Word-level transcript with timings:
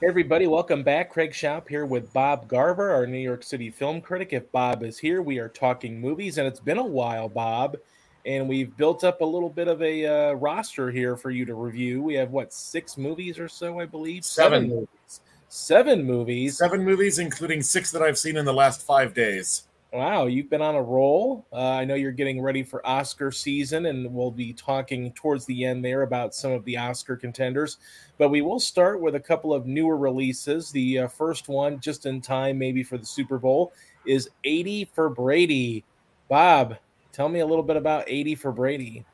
Hey 0.00 0.06
everybody, 0.06 0.46
welcome 0.46 0.82
back. 0.82 1.10
Craig 1.10 1.32
Shoup 1.32 1.68
here 1.68 1.84
with 1.84 2.10
Bob 2.14 2.48
Garver, 2.48 2.90
our 2.90 3.06
New 3.06 3.18
York 3.18 3.42
City 3.42 3.68
film 3.68 4.00
critic. 4.00 4.32
If 4.32 4.50
Bob 4.50 4.82
is 4.82 4.98
here, 4.98 5.20
we 5.20 5.38
are 5.38 5.50
talking 5.50 6.00
movies, 6.00 6.38
and 6.38 6.48
it's 6.48 6.58
been 6.58 6.78
a 6.78 6.82
while, 6.82 7.28
Bob, 7.28 7.76
and 8.24 8.48
we've 8.48 8.74
built 8.78 9.04
up 9.04 9.20
a 9.20 9.24
little 9.26 9.50
bit 9.50 9.68
of 9.68 9.82
a 9.82 10.06
uh, 10.06 10.32
roster 10.32 10.90
here 10.90 11.18
for 11.18 11.30
you 11.30 11.44
to 11.44 11.52
review. 11.52 12.00
We 12.00 12.14
have 12.14 12.30
what 12.30 12.54
six 12.54 12.96
movies 12.96 13.38
or 13.38 13.46
so, 13.46 13.78
I 13.78 13.84
believe. 13.84 14.24
Seven. 14.24 14.70
movies. 14.70 15.20
Seven 15.50 16.02
movies. 16.02 16.56
Seven 16.56 16.82
movies, 16.82 17.18
including 17.18 17.60
six 17.60 17.90
that 17.90 18.00
I've 18.00 18.16
seen 18.16 18.38
in 18.38 18.46
the 18.46 18.54
last 18.54 18.80
five 18.80 19.12
days. 19.12 19.64
Wow, 19.92 20.26
you've 20.26 20.48
been 20.48 20.62
on 20.62 20.76
a 20.76 20.82
roll. 20.82 21.48
Uh, 21.52 21.70
I 21.70 21.84
know 21.84 21.96
you're 21.96 22.12
getting 22.12 22.40
ready 22.40 22.62
for 22.62 22.86
Oscar 22.86 23.32
season, 23.32 23.86
and 23.86 24.14
we'll 24.14 24.30
be 24.30 24.52
talking 24.52 25.12
towards 25.14 25.46
the 25.46 25.64
end 25.64 25.84
there 25.84 26.02
about 26.02 26.32
some 26.32 26.52
of 26.52 26.64
the 26.64 26.76
Oscar 26.76 27.16
contenders. 27.16 27.78
But 28.16 28.28
we 28.28 28.40
will 28.40 28.60
start 28.60 29.00
with 29.00 29.16
a 29.16 29.20
couple 29.20 29.52
of 29.52 29.66
newer 29.66 29.96
releases. 29.96 30.70
The 30.70 31.00
uh, 31.00 31.08
first 31.08 31.48
one, 31.48 31.80
just 31.80 32.06
in 32.06 32.20
time 32.20 32.56
maybe 32.56 32.84
for 32.84 32.98
the 32.98 33.06
Super 33.06 33.36
Bowl, 33.36 33.72
is 34.06 34.30
80 34.44 34.90
for 34.94 35.08
Brady. 35.08 35.84
Bob, 36.28 36.76
tell 37.10 37.28
me 37.28 37.40
a 37.40 37.46
little 37.46 37.64
bit 37.64 37.76
about 37.76 38.04
80 38.06 38.36
for 38.36 38.52
Brady. 38.52 39.04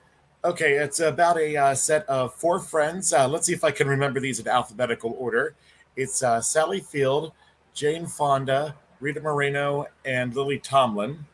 Okay, 0.44 0.74
it's 0.74 1.00
about 1.00 1.38
a 1.38 1.56
uh, 1.56 1.74
set 1.74 2.06
of 2.06 2.34
four 2.34 2.60
friends. 2.60 3.14
Uh, 3.14 3.26
let's 3.26 3.46
see 3.46 3.54
if 3.54 3.64
I 3.64 3.70
can 3.70 3.88
remember 3.88 4.20
these 4.20 4.40
in 4.40 4.46
alphabetical 4.46 5.16
order. 5.18 5.54
It's 5.96 6.22
uh, 6.22 6.42
Sally 6.42 6.80
Field, 6.80 7.32
Jane 7.72 8.06
Fonda, 8.06 8.74
Rita 9.00 9.20
Moreno, 9.20 9.86
and 10.04 10.34
Lily 10.34 10.58
Tomlin. 10.58 11.26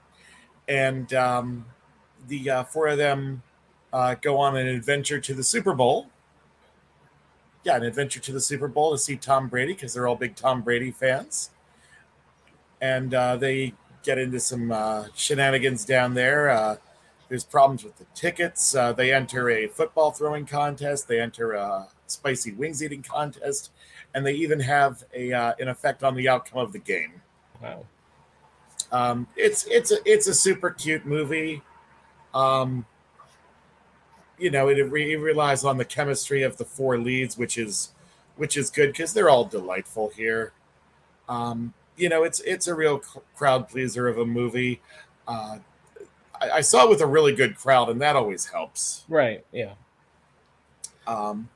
And 0.69 1.13
um, 1.15 1.67
the 2.29 2.51
uh, 2.51 2.65
four 2.65 2.89
of 2.89 2.99
them 2.99 3.43
uh, 3.93 4.15
go 4.21 4.39
on 4.39 4.57
an 4.57 4.67
adventure 4.67 5.21
to 5.21 5.35
the 5.35 5.45
Super 5.45 5.75
Bowl. 5.75 6.09
Yeah, 7.65 7.77
an 7.77 7.85
adventure 7.85 8.21
to 8.21 8.33
the 8.33 8.41
Super 8.41 8.69
Bowl 8.69 8.93
to 8.93 8.99
see 8.99 9.17
Tom 9.17 9.49
Brady 9.49 9.73
because 9.75 9.95
they're 9.95 10.09
all 10.09 10.17
big 10.17 10.35
Tom 10.35 10.63
Brady 10.63 10.91
fans. 10.91 11.51
And 12.81 13.15
uh, 13.15 13.37
they 13.37 13.75
get 14.03 14.19
into 14.19 14.41
some 14.41 14.73
uh, 14.73 15.07
shenanigans 15.15 15.85
down 15.85 16.15
there. 16.15 16.51
Uh, 16.51 16.77
there's 17.29 17.45
problems 17.45 17.85
with 17.85 17.97
the 17.99 18.07
tickets. 18.15 18.75
Uh, 18.75 18.93
they 18.93 19.13
enter 19.13 19.49
a 19.49 19.69
football 19.69 20.11
throwing 20.11 20.45
contest. 20.45 21.07
They 21.07 21.21
enter 21.21 21.53
a 21.53 21.89
spicy 22.07 22.53
wings 22.53 22.83
eating 22.83 23.03
contest, 23.03 23.71
and 24.15 24.27
they 24.27 24.35
even 24.35 24.61
have 24.61 25.05
a 25.15 25.31
an 25.33 25.69
effect 25.69 26.03
on 26.03 26.15
the 26.15 26.29
outcome 26.29 26.59
of 26.59 26.73
the 26.73 26.79
game. 26.79 27.22
Wow. 27.63 27.87
Um, 28.91 29.27
it's 29.37 29.65
it's 29.67 29.91
a 29.91 29.97
it's 30.05 30.27
a 30.27 30.35
super 30.35 30.71
cute 30.71 31.07
movie. 31.07 31.63
Um, 32.35 32.85
you 34.39 34.51
know, 34.51 34.69
it, 34.69 34.81
re- 34.91 35.13
it 35.13 35.19
relies 35.19 35.65
on 35.65 35.77
the 35.79 35.85
chemistry 35.85 36.43
of 36.43 36.57
the 36.57 36.65
four 36.65 36.99
leads, 36.99 37.39
which 37.39 37.57
is 37.57 37.93
which 38.37 38.57
is 38.57 38.71
good 38.71 38.89
because 38.93 39.13
they're 39.13 39.31
all 39.31 39.45
delightful 39.45 40.11
here. 40.17 40.53
Um, 41.29 41.73
you 41.97 42.09
know, 42.09 42.25
it's 42.25 42.41
it's 42.41 42.67
a 42.67 42.75
real 42.75 43.01
crowd 43.37 43.69
pleaser 43.69 44.09
of 44.09 44.19
a 44.19 44.27
movie. 44.27 44.81
Uh, 45.29 45.59
I, 46.41 46.51
I 46.51 46.61
saw 46.61 46.85
it 46.85 46.91
with 46.91 47.01
a 47.01 47.07
really 47.07 47.35
good 47.35 47.57
crowd, 47.57 47.89
and 47.89 48.01
that 48.01 48.17
always 48.17 48.47
helps. 48.47 49.05
Right. 49.09 49.45
Yeah. 49.53 49.73
Um, 51.07 51.49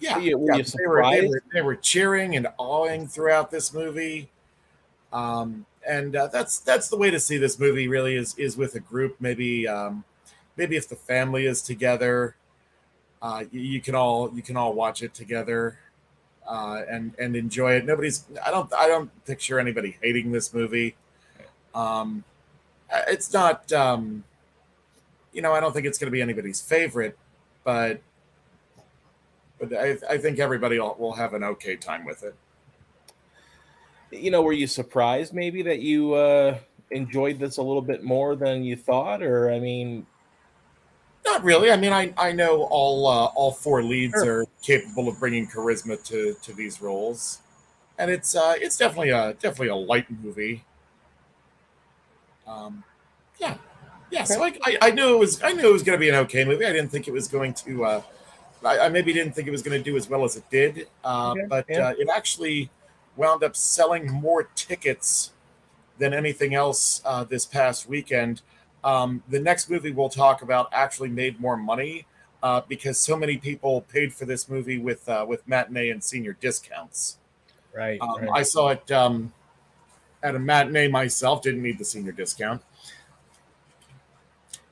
yeah, 0.00 0.16
Were 0.16 0.22
you- 0.22 0.38
were 0.38 0.56
yeah, 0.56 0.62
they, 0.62 0.86
were, 0.86 1.02
they, 1.10 1.26
were, 1.28 1.42
they 1.52 1.62
were 1.62 1.76
cheering 1.76 2.36
and 2.36 2.48
awing 2.58 3.06
throughout 3.06 3.50
this 3.50 3.72
movie. 3.72 4.30
Um, 5.14 5.64
and 5.86 6.16
uh, 6.16 6.26
that's 6.26 6.58
that's 6.58 6.88
the 6.88 6.96
way 6.96 7.10
to 7.10 7.20
see 7.20 7.38
this 7.38 7.58
movie. 7.58 7.88
Really, 7.88 8.16
is 8.16 8.34
is 8.36 8.56
with 8.56 8.74
a 8.74 8.80
group. 8.80 9.16
Maybe 9.20 9.66
um, 9.68 10.04
maybe 10.56 10.76
if 10.76 10.88
the 10.88 10.96
family 10.96 11.46
is 11.46 11.62
together, 11.62 12.34
uh, 13.22 13.44
you, 13.52 13.60
you 13.60 13.80
can 13.80 13.94
all 13.94 14.30
you 14.34 14.42
can 14.42 14.56
all 14.56 14.74
watch 14.74 15.02
it 15.02 15.14
together 15.14 15.78
uh, 16.46 16.82
and 16.90 17.14
and 17.18 17.36
enjoy 17.36 17.72
it. 17.72 17.84
Nobody's. 17.84 18.24
I 18.44 18.50
don't. 18.50 18.72
I 18.74 18.88
don't 18.88 19.10
picture 19.24 19.58
anybody 19.60 19.96
hating 20.02 20.32
this 20.32 20.52
movie. 20.52 20.96
Um, 21.74 22.24
it's 23.08 23.32
not. 23.32 23.72
Um, 23.72 24.24
you 25.32 25.42
know, 25.42 25.52
I 25.52 25.60
don't 25.60 25.72
think 25.72 25.86
it's 25.86 25.98
going 25.98 26.08
to 26.08 26.12
be 26.12 26.22
anybody's 26.22 26.60
favorite, 26.60 27.16
but 27.62 28.00
but 29.58 29.72
I, 29.72 29.96
I 30.08 30.18
think 30.18 30.38
everybody 30.38 30.78
will, 30.78 30.96
will 30.98 31.12
have 31.14 31.34
an 31.34 31.44
okay 31.44 31.76
time 31.76 32.04
with 32.04 32.22
it. 32.22 32.34
You 34.14 34.30
know, 34.30 34.42
were 34.42 34.52
you 34.52 34.66
surprised 34.66 35.34
maybe 35.34 35.62
that 35.62 35.80
you 35.80 36.14
uh, 36.14 36.58
enjoyed 36.90 37.38
this 37.38 37.56
a 37.58 37.62
little 37.62 37.82
bit 37.82 38.02
more 38.04 38.36
than 38.36 38.62
you 38.64 38.76
thought? 38.76 39.22
Or, 39.22 39.50
I 39.50 39.58
mean, 39.58 40.06
Not 41.24 41.42
really. 41.42 41.70
I 41.70 41.76
mean, 41.76 41.92
I, 41.92 42.12
I 42.16 42.32
know 42.32 42.64
all 42.70 43.06
uh, 43.06 43.26
all 43.34 43.50
four 43.52 43.82
leads 43.82 44.14
Sure. 44.22 44.42
are 44.42 44.46
capable 44.62 45.08
of 45.08 45.18
bringing 45.18 45.46
charisma 45.46 46.02
to, 46.04 46.34
to 46.42 46.52
these 46.52 46.82
roles, 46.82 47.40
and 47.98 48.10
it's 48.10 48.36
uh, 48.36 48.54
it's 48.58 48.76
definitely 48.76 49.10
a 49.10 49.32
definitely 49.34 49.68
a 49.68 49.74
light 49.76 50.06
movie. 50.22 50.64
Um, 52.46 52.84
yeah, 53.40 53.56
yeah. 54.10 54.24
So 54.24 54.44
I, 54.44 54.52
I, 54.64 54.78
I 54.82 54.90
knew 54.90 55.14
it 55.14 55.18
was 55.18 55.42
I 55.42 55.52
knew 55.52 55.66
it 55.68 55.72
was 55.72 55.82
going 55.82 55.96
to 55.98 56.00
be 56.00 56.10
an 56.10 56.14
okay 56.16 56.44
movie. 56.44 56.66
I 56.66 56.72
didn't 56.72 56.90
think 56.90 57.08
it 57.08 57.12
was 57.12 57.26
going 57.26 57.54
to. 57.54 57.84
Uh, 57.84 58.02
I, 58.62 58.78
I 58.80 58.88
maybe 58.90 59.12
didn't 59.12 59.34
think 59.34 59.48
it 59.48 59.50
was 59.50 59.62
going 59.62 59.76
to 59.82 59.90
do 59.90 59.96
as 59.96 60.08
well 60.08 60.24
as 60.24 60.36
it 60.36 60.44
did, 60.50 60.88
uh, 61.04 61.30
Okay, 61.32 61.46
but 61.48 61.66
yeah. 61.68 61.88
uh, 61.88 61.94
it 61.98 62.08
actually 62.14 62.70
wound 63.16 63.42
up 63.42 63.56
selling 63.56 64.10
more 64.10 64.44
tickets 64.54 65.32
than 65.98 66.12
anything 66.12 66.54
else 66.54 67.00
uh, 67.04 67.24
this 67.24 67.46
past 67.46 67.88
weekend. 67.88 68.42
Um, 68.82 69.22
the 69.28 69.40
next 69.40 69.70
movie 69.70 69.92
we'll 69.92 70.08
talk 70.08 70.42
about 70.42 70.68
actually 70.72 71.08
made 71.08 71.40
more 71.40 71.56
money 71.56 72.06
uh, 72.42 72.60
because 72.68 72.98
so 72.98 73.16
many 73.16 73.38
people 73.38 73.82
paid 73.82 74.12
for 74.12 74.26
this 74.26 74.48
movie 74.48 74.78
with 74.78 75.08
uh, 75.08 75.24
with 75.26 75.46
matinee 75.48 75.90
and 75.90 76.04
senior 76.04 76.34
discounts. 76.40 77.18
right. 77.74 77.98
Um, 78.00 78.20
right. 78.20 78.30
I 78.34 78.42
saw 78.42 78.68
it 78.68 78.90
um, 78.90 79.32
at 80.22 80.34
a 80.34 80.38
matinee 80.38 80.88
myself. 80.88 81.40
Didn't 81.42 81.62
need 81.62 81.78
the 81.78 81.84
senior 81.84 82.12
discount. 82.12 82.62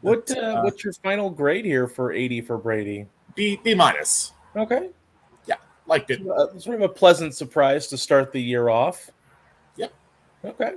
What 0.03 0.27
But, 0.27 0.37
uh, 0.37 0.41
uh, 0.41 0.63
what's 0.63 0.85
your 0.85 0.93
final 0.95 1.31
grade 1.31 1.65
here 1.65 1.87
for 1.87 2.13
80 2.13 2.43
for 2.43 2.59
Brady? 2.59 3.07
B 3.35 3.59
B 3.63 3.75
minus. 3.75 4.33
Okay. 4.55 4.91
Liked 5.87 6.11
it. 6.11 6.21
Uh, 6.27 6.59
sort 6.59 6.77
of 6.77 6.83
a 6.83 6.89
pleasant 6.89 7.35
surprise 7.35 7.89
to 7.89 7.99
start 7.99 8.33
the 8.33 8.41
year 8.41 8.69
off. 8.69 9.11
Yep. 9.77 9.93
Okay. 10.45 10.75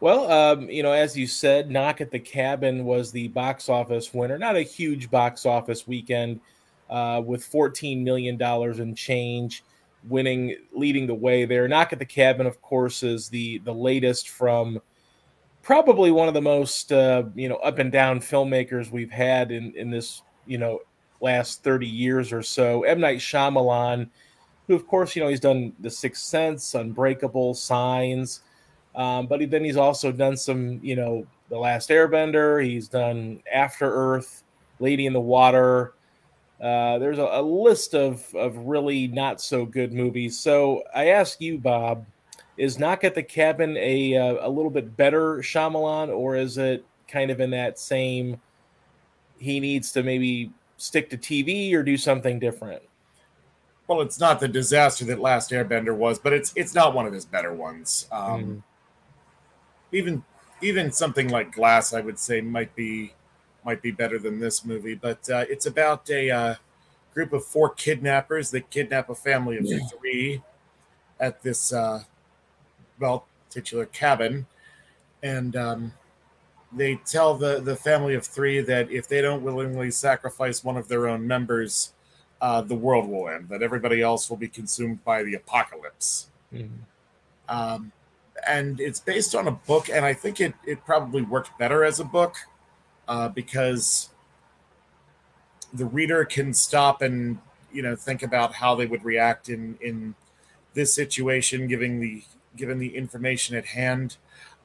Well, 0.00 0.30
um, 0.32 0.70
you 0.70 0.82
know, 0.82 0.92
as 0.92 1.16
you 1.16 1.26
said, 1.26 1.70
Knock 1.70 2.00
at 2.00 2.10
the 2.10 2.18
Cabin 2.18 2.84
was 2.84 3.12
the 3.12 3.28
box 3.28 3.68
office 3.68 4.14
winner. 4.14 4.38
Not 4.38 4.56
a 4.56 4.62
huge 4.62 5.10
box 5.10 5.44
office 5.44 5.86
weekend 5.86 6.40
uh, 6.88 7.22
with 7.24 7.48
$14 7.48 8.02
million 8.02 8.40
in 8.80 8.94
change 8.94 9.62
winning, 10.08 10.56
leading 10.72 11.06
the 11.06 11.14
way 11.14 11.44
there. 11.44 11.68
Knock 11.68 11.92
at 11.92 11.98
the 11.98 12.06
Cabin, 12.06 12.46
of 12.46 12.60
course, 12.62 13.02
is 13.02 13.28
the, 13.28 13.58
the 13.58 13.74
latest 13.74 14.30
from 14.30 14.80
probably 15.62 16.10
one 16.10 16.28
of 16.28 16.34
the 16.34 16.40
most, 16.40 16.92
uh, 16.92 17.24
you 17.34 17.48
know, 17.48 17.56
up 17.56 17.78
and 17.78 17.92
down 17.92 18.20
filmmakers 18.20 18.90
we've 18.90 19.10
had 19.10 19.52
in, 19.52 19.74
in 19.76 19.90
this, 19.90 20.22
you 20.46 20.56
know, 20.56 20.80
last 21.20 21.62
30 21.62 21.86
years 21.86 22.32
or 22.32 22.42
so. 22.42 22.82
M. 22.84 23.00
Night 23.00 23.18
Shyamalan, 23.18 24.08
who, 24.70 24.76
of 24.76 24.86
course, 24.86 25.16
you 25.16 25.22
know, 25.22 25.28
he's 25.28 25.40
done 25.40 25.72
The 25.80 25.90
Sixth 25.90 26.24
Sense, 26.24 26.76
Unbreakable, 26.76 27.54
Signs, 27.54 28.42
um, 28.94 29.26
but 29.26 29.40
he, 29.40 29.46
then 29.46 29.64
he's 29.64 29.76
also 29.76 30.12
done 30.12 30.36
some, 30.36 30.78
you 30.80 30.94
know, 30.94 31.26
The 31.48 31.58
Last 31.58 31.90
Airbender. 31.90 32.64
He's 32.64 32.86
done 32.86 33.42
After 33.52 33.92
Earth, 33.92 34.44
Lady 34.78 35.06
in 35.06 35.12
the 35.12 35.20
Water. 35.20 35.94
Uh, 36.62 36.98
there's 36.98 37.18
a, 37.18 37.24
a 37.32 37.42
list 37.42 37.96
of 37.96 38.32
of 38.36 38.56
really 38.58 39.08
not 39.08 39.40
so 39.40 39.66
good 39.66 39.92
movies. 39.92 40.38
So 40.38 40.84
I 40.94 41.08
ask 41.08 41.40
you, 41.40 41.58
Bob, 41.58 42.06
is 42.56 42.78
Knock 42.78 43.02
at 43.02 43.16
the 43.16 43.22
Cabin 43.24 43.76
a 43.76 44.16
uh, 44.16 44.46
a 44.46 44.48
little 44.48 44.70
bit 44.70 44.96
better 44.96 45.38
Shyamalan, 45.38 46.16
or 46.16 46.36
is 46.36 46.58
it 46.58 46.84
kind 47.08 47.32
of 47.32 47.40
in 47.40 47.50
that 47.50 47.80
same? 47.80 48.40
He 49.38 49.58
needs 49.58 49.90
to 49.92 50.04
maybe 50.04 50.52
stick 50.76 51.10
to 51.10 51.18
TV 51.18 51.74
or 51.74 51.82
do 51.82 51.96
something 51.96 52.38
different. 52.38 52.82
Well, 53.90 54.02
it's 54.02 54.20
not 54.20 54.38
the 54.38 54.46
disaster 54.46 55.04
that 55.06 55.18
Last 55.18 55.50
Airbender 55.50 55.96
was, 55.96 56.20
but 56.20 56.32
it's 56.32 56.52
it's 56.54 56.76
not 56.76 56.94
one 56.94 57.06
of 57.06 57.12
his 57.12 57.24
better 57.24 57.52
ones. 57.52 58.06
Um, 58.12 58.44
Mhm. 58.44 58.62
Even 59.90 60.24
even 60.60 60.92
something 60.92 61.28
like 61.28 61.50
Glass, 61.50 61.92
I 61.92 62.00
would 62.00 62.16
say, 62.16 62.40
might 62.40 62.72
be 62.76 63.14
might 63.64 63.82
be 63.82 63.90
better 63.90 64.16
than 64.16 64.38
this 64.38 64.64
movie. 64.64 64.94
But 64.94 65.28
uh, 65.28 65.44
it's 65.48 65.66
about 65.66 66.08
a 66.08 66.30
uh, 66.30 66.54
group 67.14 67.32
of 67.32 67.44
four 67.44 67.68
kidnappers 67.74 68.52
that 68.52 68.70
kidnap 68.70 69.10
a 69.10 69.14
family 69.16 69.56
of 69.58 69.66
three 69.98 70.40
at 71.18 71.42
this 71.42 71.72
uh, 71.72 72.04
well 73.00 73.26
titular 73.48 73.86
cabin, 73.86 74.46
and 75.20 75.56
um, 75.56 75.92
they 76.72 76.94
tell 76.94 77.34
the 77.34 77.58
the 77.60 77.74
family 77.74 78.14
of 78.14 78.24
three 78.24 78.60
that 78.60 78.88
if 78.92 79.08
they 79.08 79.20
don't 79.20 79.42
willingly 79.42 79.90
sacrifice 79.90 80.62
one 80.62 80.76
of 80.76 80.86
their 80.86 81.08
own 81.08 81.26
members, 81.26 81.92
uh, 82.40 82.62
the 82.62 82.74
world 82.74 83.08
will 83.08 83.28
end. 83.28 83.48
That 83.48 83.62
everybody 83.62 84.02
else 84.02 84.30
will 84.30 84.36
be 84.36 84.48
consumed 84.48 85.04
by 85.04 85.22
the 85.22 85.34
apocalypse. 85.34 86.28
Mhm. 86.52 86.70
Um, 87.48 87.92
and 88.46 88.80
it's 88.80 89.00
based 89.00 89.34
on 89.34 89.48
a 89.48 89.52
book, 89.52 89.88
and 89.88 90.04
I 90.04 90.14
think 90.14 90.40
it 90.40 90.54
it 90.66 90.84
probably 90.84 91.22
worked 91.22 91.56
better 91.58 91.84
as 91.84 92.00
a 92.00 92.04
book 92.04 92.36
uh, 93.08 93.28
because 93.28 94.10
the 95.72 95.84
reader 95.84 96.24
can 96.24 96.52
stop 96.54 97.02
and 97.02 97.38
you 97.72 97.82
know 97.82 97.94
think 97.94 98.22
about 98.22 98.54
how 98.54 98.74
they 98.74 98.86
would 98.86 99.04
react 99.04 99.48
in 99.48 99.76
in 99.80 100.14
this 100.74 100.94
situation, 100.94 101.66
given 101.66 102.00
the 102.00 102.22
given 102.56 102.78
the 102.78 102.96
information 102.96 103.56
at 103.56 103.66
hand. 103.66 104.16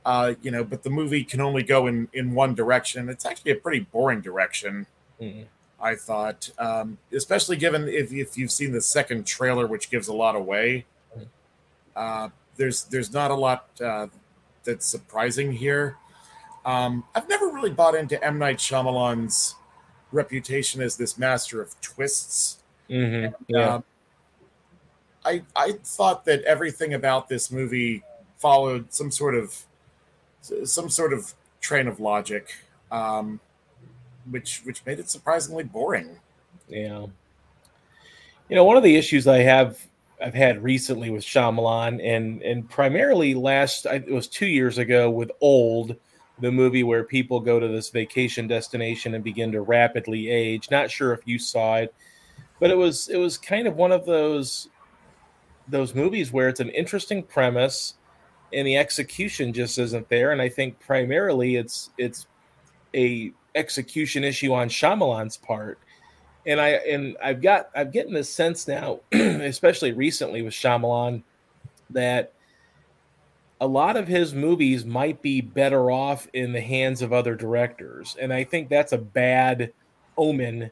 Uh, 0.05 0.35
you 0.43 0.51
know, 0.51 0.63
but 0.63 0.83
the 0.83 0.89
movie 0.89 1.23
can 1.23 1.41
only 1.41 1.63
go 1.63 1.87
in 1.87 2.07
in 2.13 2.33
one 2.33 2.53
direction. 2.53 3.09
It's 3.09 3.25
actually 3.25 3.51
a 3.51 3.55
pretty 3.55 3.79
boring 3.79 4.21
direction. 4.21 4.85
Mm-hmm. 5.19 5.43
I 5.79 5.95
thought, 5.95 6.49
um, 6.57 6.97
especially 7.11 7.57
given 7.57 7.87
if, 7.87 8.11
if 8.13 8.37
you've 8.37 8.51
seen 8.51 8.71
the 8.71 8.81
second 8.81 9.25
trailer, 9.27 9.67
which 9.67 9.89
gives 9.89 10.07
a 10.07 10.13
lot 10.13 10.35
away. 10.35 10.85
Uh, 11.95 12.29
there's 12.57 12.83
there's 12.85 13.13
not 13.13 13.31
a 13.31 13.35
lot 13.35 13.69
uh, 13.81 14.07
that's 14.63 14.85
surprising 14.85 15.51
here. 15.51 15.97
Um, 16.65 17.03
I've 17.13 17.29
never 17.29 17.47
really 17.47 17.69
bought 17.69 17.95
into 17.95 18.21
M 18.23 18.39
Night 18.39 18.57
Shyamalan's 18.57 19.55
reputation 20.11 20.81
as 20.81 20.97
this 20.97 21.17
master 21.17 21.61
of 21.61 21.79
twists. 21.81 22.59
Mm-hmm. 22.89 23.33
Yeah. 23.47 23.75
Um, 23.75 23.83
I 25.23 25.43
I 25.55 25.73
thought 25.83 26.25
that 26.25 26.41
everything 26.43 26.93
about 26.93 27.29
this 27.29 27.51
movie 27.51 28.03
followed 28.37 28.93
some 28.93 29.11
sort 29.11 29.35
of 29.35 29.63
some 30.41 30.89
sort 30.89 31.13
of 31.13 31.33
train 31.61 31.87
of 31.87 31.99
logic, 31.99 32.55
um, 32.91 33.39
which 34.29 34.61
which 34.63 34.85
made 34.85 34.99
it 34.99 35.09
surprisingly 35.09 35.63
boring. 35.63 36.19
Yeah. 36.67 37.05
You 38.49 38.55
know, 38.55 38.63
one 38.63 38.77
of 38.77 38.83
the 38.83 38.95
issues 38.95 39.27
I 39.27 39.39
have 39.39 39.79
I've 40.21 40.33
had 40.33 40.63
recently 40.63 41.09
with 41.09 41.23
Shyamalan, 41.23 41.99
and 42.03 42.41
and 42.41 42.69
primarily 42.69 43.33
last 43.33 43.85
it 43.85 44.09
was 44.09 44.27
two 44.27 44.47
years 44.47 44.77
ago 44.77 45.09
with 45.09 45.31
Old, 45.41 45.95
the 46.39 46.51
movie 46.51 46.83
where 46.83 47.03
people 47.03 47.39
go 47.39 47.59
to 47.59 47.67
this 47.67 47.89
vacation 47.89 48.47
destination 48.47 49.13
and 49.15 49.23
begin 49.23 49.51
to 49.51 49.61
rapidly 49.61 50.29
age. 50.29 50.69
Not 50.71 50.91
sure 50.91 51.13
if 51.13 51.21
you 51.25 51.39
saw 51.39 51.77
it, 51.77 51.93
but 52.59 52.71
it 52.71 52.77
was 52.77 53.09
it 53.09 53.17
was 53.17 53.37
kind 53.37 53.67
of 53.67 53.75
one 53.75 53.91
of 53.91 54.05
those 54.05 54.69
those 55.67 55.95
movies 55.95 56.31
where 56.31 56.47
it's 56.47 56.59
an 56.59 56.69
interesting 56.69 57.23
premise 57.23 57.95
and 58.53 58.67
the 58.67 58.77
execution 58.77 59.51
just 59.51 59.77
isn't 59.79 60.07
there. 60.09 60.31
And 60.31 60.41
I 60.41 60.49
think 60.49 60.79
primarily 60.79 61.55
it's 61.55 61.89
it's 61.97 62.27
a 62.93 63.33
execution 63.55 64.23
issue 64.23 64.53
on 64.53 64.69
Shyamalan's 64.69 65.37
part. 65.37 65.79
And 66.45 66.61
I 66.61 66.69
and 66.69 67.17
I've 67.23 67.41
got 67.41 67.69
I'm 67.75 67.89
getting 67.89 68.13
this 68.13 68.29
sense 68.29 68.67
now, 68.67 68.99
especially 69.11 69.93
recently 69.93 70.41
with 70.43 70.53
Shyamalan, 70.53 71.23
that 71.89 72.33
a 73.59 73.67
lot 73.67 73.95
of 73.97 74.07
his 74.07 74.33
movies 74.33 74.85
might 74.85 75.21
be 75.21 75.41
better 75.41 75.89
off 75.89 76.27
in 76.33 76.51
the 76.51 76.61
hands 76.61 77.01
of 77.01 77.13
other 77.13 77.35
directors. 77.35 78.15
And 78.19 78.33
I 78.33 78.43
think 78.43 78.69
that's 78.69 78.91
a 78.91 78.97
bad 78.97 79.71
omen 80.17 80.71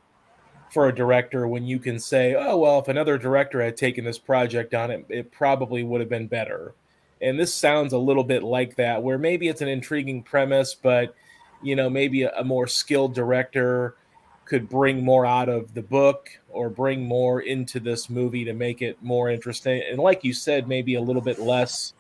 for 0.71 0.88
a 0.88 0.95
director 0.95 1.47
when 1.47 1.65
you 1.65 1.80
can 1.80 2.00
say, 2.00 2.35
oh, 2.35 2.57
well, 2.57 2.80
if 2.80 2.88
another 2.88 3.18
director 3.18 3.62
had 3.62 3.77
taken 3.77 4.03
this 4.03 4.18
project 4.18 4.74
on, 4.74 4.91
it, 4.91 5.06
it 5.07 5.31
probably 5.31 5.83
would 5.83 6.01
have 6.01 6.09
been 6.09 6.27
better. 6.27 6.74
And 7.21 7.39
this 7.39 7.53
sounds 7.53 7.94
a 7.94 7.97
little 7.97 8.24
bit 8.24 8.44
like 8.44 8.75
that, 8.75 9.01
where 9.01 9.18
maybe 9.18 9.47
it's 9.47 9.62
an 9.62 9.68
intriguing 9.69 10.24
premise, 10.24 10.75
but 10.75 11.15
you 11.63 11.75
know, 11.75 11.89
maybe 11.89 12.24
a, 12.24 12.31
a 12.38 12.44
more 12.44 12.68
skilled 12.68 13.15
director 13.15 13.95
could 14.45 14.69
bring 14.69 15.04
more 15.04 15.25
out 15.25 15.50
of 15.50 15.74
the 15.74 15.81
book 15.81 16.30
or 16.50 16.69
bring 16.69 17.06
more 17.06 17.42
into 17.42 17.80
this 17.80 18.10
movie 18.10 18.44
to 18.44 18.54
make 18.54 18.81
it 18.81 19.01
more 19.01 19.30
interesting. 19.30 19.81
And 19.89 20.00
like 20.00 20.24
you 20.24 20.33
said, 20.33 20.68
maybe 20.68 20.95
a 20.95 21.01
little 21.01 21.21
bit 21.21 21.39
less, 21.39 21.94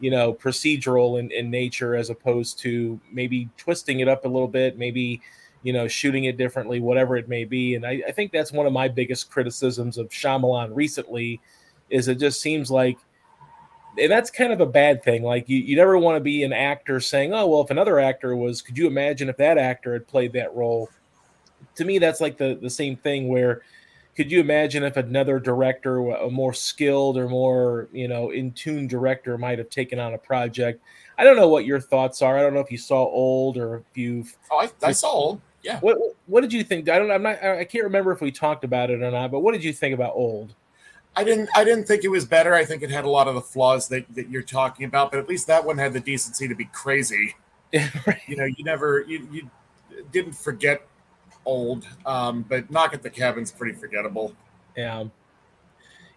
you 0.00 0.10
know, 0.10 0.34
procedural 0.34 1.20
in, 1.20 1.30
in 1.30 1.50
nature 1.50 1.94
as 1.94 2.10
opposed 2.10 2.58
to 2.60 3.00
maybe 3.12 3.48
twisting 3.56 4.00
it 4.00 4.08
up 4.08 4.24
a 4.24 4.28
little 4.28 4.48
bit, 4.48 4.76
maybe 4.76 5.22
you 5.62 5.72
know, 5.72 5.88
shooting 5.88 6.24
it 6.24 6.36
differently, 6.36 6.78
whatever 6.78 7.16
it 7.16 7.28
may 7.28 7.44
be. 7.44 7.74
And 7.74 7.84
I, 7.84 8.00
I 8.06 8.12
think 8.12 8.30
that's 8.30 8.52
one 8.52 8.66
of 8.66 8.72
my 8.72 8.86
biggest 8.86 9.30
criticisms 9.30 9.98
of 9.98 10.08
Shyamalan 10.10 10.70
recently 10.76 11.40
is 11.90 12.06
it 12.06 12.20
just 12.20 12.40
seems 12.40 12.70
like 12.70 12.98
and 13.98 14.10
that's 14.10 14.30
kind 14.30 14.52
of 14.52 14.60
a 14.60 14.66
bad 14.66 15.02
thing. 15.02 15.22
Like 15.22 15.48
you, 15.48 15.58
you 15.58 15.76
never 15.76 15.98
want 15.98 16.16
to 16.16 16.20
be 16.20 16.42
an 16.42 16.52
actor 16.52 17.00
saying, 17.00 17.32
"Oh, 17.32 17.46
well, 17.46 17.62
if 17.62 17.70
another 17.70 17.98
actor 17.98 18.36
was, 18.36 18.62
could 18.62 18.76
you 18.76 18.86
imagine 18.86 19.28
if 19.28 19.36
that 19.38 19.58
actor 19.58 19.92
had 19.92 20.06
played 20.06 20.32
that 20.34 20.54
role?" 20.54 20.90
To 21.76 21.84
me, 21.84 21.98
that's 21.98 22.20
like 22.20 22.36
the 22.36 22.58
the 22.60 22.70
same 22.70 22.96
thing. 22.96 23.28
Where 23.28 23.62
could 24.16 24.30
you 24.30 24.40
imagine 24.40 24.82
if 24.82 24.96
another 24.96 25.38
director, 25.38 25.98
a 26.10 26.30
more 26.30 26.54
skilled 26.54 27.18
or 27.18 27.28
more 27.28 27.88
you 27.92 28.08
know 28.08 28.30
in 28.30 28.52
tune 28.52 28.86
director, 28.86 29.36
might 29.38 29.58
have 29.58 29.70
taken 29.70 29.98
on 29.98 30.14
a 30.14 30.18
project? 30.18 30.80
I 31.18 31.24
don't 31.24 31.36
know 31.36 31.48
what 31.48 31.64
your 31.64 31.80
thoughts 31.80 32.22
are. 32.22 32.38
I 32.38 32.42
don't 32.42 32.54
know 32.54 32.60
if 32.60 32.70
you 32.70 32.78
saw 32.78 33.04
Old 33.04 33.56
or 33.56 33.76
if 33.76 33.84
you've. 33.94 34.36
Oh, 34.50 34.58
I, 34.58 34.70
I 34.82 34.92
saw 34.92 35.10
Old. 35.10 35.40
Yeah. 35.62 35.80
What 35.80 35.98
What 36.26 36.42
did 36.42 36.52
you 36.52 36.62
think? 36.62 36.88
I 36.88 36.98
don't. 36.98 37.10
I'm 37.10 37.22
not. 37.22 37.42
I 37.42 37.64
can't 37.64 37.84
remember 37.84 38.12
if 38.12 38.20
we 38.20 38.30
talked 38.30 38.64
about 38.64 38.90
it 38.90 39.02
or 39.02 39.10
not. 39.10 39.30
But 39.30 39.40
what 39.40 39.52
did 39.52 39.64
you 39.64 39.72
think 39.72 39.94
about 39.94 40.12
Old? 40.14 40.54
I 41.16 41.24
didn't. 41.24 41.48
I 41.56 41.64
didn't 41.64 41.86
think 41.86 42.04
it 42.04 42.08
was 42.08 42.26
better. 42.26 42.54
I 42.54 42.64
think 42.64 42.82
it 42.82 42.90
had 42.90 43.04
a 43.04 43.10
lot 43.10 43.26
of 43.26 43.34
the 43.34 43.40
flaws 43.40 43.88
that, 43.88 44.04
that 44.14 44.28
you're 44.28 44.42
talking 44.42 44.84
about. 44.84 45.10
But 45.10 45.18
at 45.18 45.28
least 45.28 45.46
that 45.46 45.64
one 45.64 45.78
had 45.78 45.94
the 45.94 46.00
decency 46.00 46.46
to 46.46 46.54
be 46.54 46.66
crazy. 46.66 47.34
right. 48.06 48.20
You 48.28 48.36
know, 48.36 48.44
you 48.44 48.62
never. 48.64 49.04
You 49.08 49.26
you 49.32 49.50
didn't 50.12 50.34
forget 50.34 50.86
Old. 51.46 51.86
Um, 52.04 52.44
but 52.48 52.70
Knock 52.70 52.92
at 52.92 53.02
the 53.02 53.10
Cabin's 53.10 53.50
pretty 53.50 53.78
forgettable. 53.78 54.34
Yeah. 54.76 55.04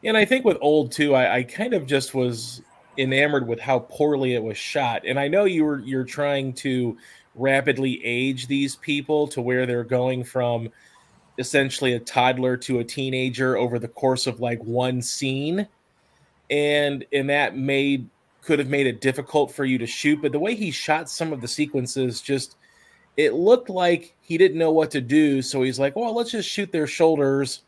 And 0.03 0.17
I 0.17 0.25
think 0.25 0.43
with 0.43 0.57
Old 0.59 0.91
too, 0.91 1.15
I, 1.15 1.37
I 1.37 1.43
kind 1.43 1.73
of 1.73 1.85
just 1.85 2.13
was 2.13 2.61
enamored 2.97 3.47
with 3.47 3.59
how 3.59 3.79
poorly 3.79 4.33
it 4.33 4.43
was 4.43 4.57
shot. 4.57 5.03
And 5.05 5.19
I 5.19 5.27
know 5.27 5.45
you 5.45 5.63
were 5.63 5.79
you're 5.79 6.03
trying 6.03 6.53
to 6.53 6.97
rapidly 7.35 8.03
age 8.03 8.47
these 8.47 8.75
people 8.75 9.27
to 9.29 9.41
where 9.41 9.65
they're 9.65 9.83
going 9.83 10.23
from 10.23 10.69
essentially 11.39 11.93
a 11.93 11.99
toddler 11.99 12.57
to 12.57 12.79
a 12.79 12.83
teenager 12.83 13.57
over 13.57 13.79
the 13.79 13.87
course 13.87 14.27
of 14.27 14.41
like 14.41 14.61
one 14.63 15.01
scene. 15.01 15.67
And 16.51 17.05
and 17.13 17.29
that 17.29 17.55
made 17.55 18.07
could 18.41 18.59
have 18.59 18.69
made 18.69 18.87
it 18.87 19.01
difficult 19.01 19.51
for 19.51 19.65
you 19.65 19.77
to 19.77 19.85
shoot 19.85 20.21
but 20.21 20.31
the 20.31 20.39
way 20.39 20.55
he 20.55 20.71
shot 20.71 21.09
some 21.09 21.33
of 21.33 21.41
the 21.41 21.47
sequences 21.47 22.21
just 22.21 22.55
it 23.17 23.33
looked 23.33 23.69
like 23.69 24.15
he 24.21 24.37
didn't 24.37 24.57
know 24.57 24.71
what 24.71 24.89
to 24.91 25.01
do. 25.01 25.41
So 25.41 25.61
he's 25.61 25.79
like 25.79 25.95
well 25.95 26.13
let's 26.13 26.31
just 26.31 26.49
shoot 26.49 26.71
their 26.71 26.87
shoulders 26.87 27.63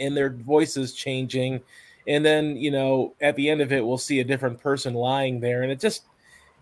and 0.00 0.16
their 0.16 0.30
voices 0.30 0.92
changing. 0.92 1.60
And 2.08 2.24
then 2.24 2.56
you 2.56 2.70
know 2.70 3.14
at 3.20 3.36
the 3.36 3.48
end 3.48 3.60
of 3.60 3.72
it 3.72 3.86
we'll 3.86 3.98
see 3.98 4.20
a 4.20 4.24
different 4.24 4.60
person 4.60 4.94
lying 4.94 5.40
there. 5.40 5.62
And 5.62 5.70
it 5.70 5.80
just 5.80 6.04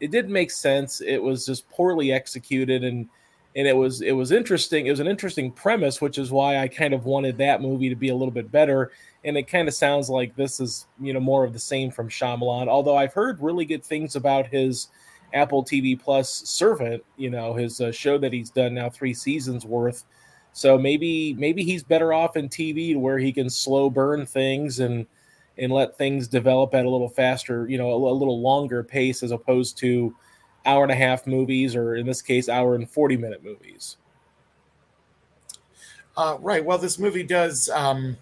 it 0.01 0.11
didn't 0.11 0.33
make 0.33 0.51
sense. 0.51 1.01
It 1.01 1.23
was 1.23 1.47
just 1.47 1.71
poorly 1.71 2.13
executed. 2.13 2.85
And 2.85 3.09
and 3.57 3.69
it 3.69 3.77
was 3.77 4.01
it 4.01 4.13
was 4.13 4.33
interesting. 4.33 4.87
It 4.87 4.91
was 4.91 5.01
an 5.01 5.07
interesting 5.07 5.53
premise, 5.53 6.01
which 6.01 6.19
is 6.19 6.31
why 6.33 6.59
I 6.59 6.69
kind 6.69 6.93
of 6.93 7.05
wanted 7.05 7.39
that 7.39 7.63
movie 7.63 7.89
to 7.89 7.95
be 7.95 8.09
a 8.09 8.15
little 8.15 8.33
bit 8.33 8.51
better. 8.51 8.91
And 9.25 9.37
it 9.37 9.45
kind 9.45 9.69
of 9.69 9.75
sounds 9.75 10.11
like 10.11 10.35
this 10.35 10.61
is 10.61 10.87
you 11.01 11.13
know 11.13 11.21
more 11.21 11.45
of 11.45 11.53
the 11.53 11.59
same 11.59 11.91
from 11.91 12.09
Shyamalan. 12.09 12.69
Although 12.69 12.97
I've 12.97 13.15
heard 13.15 13.41
really 13.41 13.65
good 13.65 13.85
things 13.85 14.17
about 14.17 14.49
his 14.49 14.89
Apple 15.33 15.65
TV 15.65 16.01
Plus 16.01 16.31
Servant, 16.31 17.05
you 17.17 17.31
know, 17.31 17.55
his 17.55 17.81
uh, 17.81 17.93
show 17.93 18.19
that 18.19 18.33
he's 18.33 18.51
done 18.51 18.75
now 18.75 18.91
three 18.91 19.15
seasons 19.15 19.65
worth. 19.65 20.05
So 20.53 20.79
maybe 20.79 21.35
maybe 21.35 21.65
he's 21.65 21.83
better 21.83 22.13
off 22.13 22.37
in 22.37 22.49
TV 22.49 22.97
where 22.97 23.19
he 23.19 23.33
can 23.33 23.51
slow 23.51 23.89
burn 23.89 24.27
things 24.27 24.81
and 24.81 25.07
and 25.59 25.73
let 25.73 25.97
things 25.97 26.27
develop 26.27 26.75
at 26.75 26.85
a 26.85 26.91
little 26.91 27.09
faster, 27.09 27.69
you 27.69 27.79
know, 27.79 27.91
a, 27.93 28.13
a, 28.13 28.13
little 28.13 28.41
longer 28.41 28.83
pace 28.83 29.23
as 29.23 29.31
opposed 29.31 29.79
to 29.79 30.13
hour 30.67 30.83
and 30.83 30.93
a 30.93 30.97
half 30.97 31.27
movies, 31.27 31.77
or 31.77 31.95
in 31.95 32.07
this 32.07 32.23
case, 32.23 32.49
hour 32.49 32.75
and 32.75 32.89
40 32.89 33.17
minute 33.17 33.45
movies. 33.45 33.97
Uh, 36.17 36.37
right. 36.41 36.65
Well, 36.65 36.79
this 36.79 36.99
movie 36.99 37.25
does. 37.25 37.69
Um, 37.71 38.17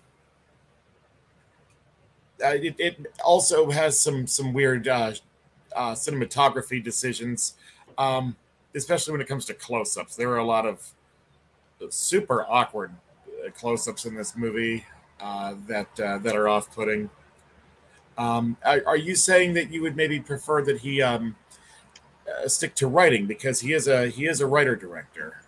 uh, 2.43 2.55
it, 2.55 2.75
it, 2.79 3.07
also 3.25 3.71
has 3.71 4.01
some 4.01 4.27
some 4.27 4.53
weird 4.53 4.89
uh, 4.89 5.13
uh, 5.77 5.93
cinematography 5.93 6.83
decisions, 6.83 7.55
um, 7.99 8.35
especially 8.75 9.13
when 9.13 9.21
it 9.21 9.29
comes 9.29 9.45
to 9.45 9.55
close-ups. 9.55 10.17
There 10.17 10.31
are 10.31 10.39
a 10.39 10.45
lot 10.45 10.67
of 10.67 10.93
super 11.91 12.45
awkward 12.49 12.93
uh, 13.45 13.51
close-ups 13.51 14.07
in 14.07 14.15
this 14.15 14.37
movie 14.37 14.85
uh, 15.21 15.55
that 15.69 15.95
that 15.97 16.35
are 16.35 16.49
off-putting. 16.49 17.11
Um, 18.19 18.57
are, 18.65 18.83
are, 18.87 18.97
you 18.97 19.15
saying 19.15 19.55
that 19.55 19.71
you 19.71 19.81
would 19.81 19.97
maybe 19.97 20.21
prefer 20.21 20.63
that 20.65 20.79
he 20.79 21.01
um, 21.01 21.35
uh, 22.45 22.49
stick 22.49 22.75
to 22.77 22.87
writing 22.87 23.27
because 23.27 23.61
he 23.61 23.73
is 23.73 23.89
a 23.89 24.09
he 24.09 24.27
is 24.27 24.41
a 24.41 24.47
writer 24.47 24.77
director? 24.77 25.43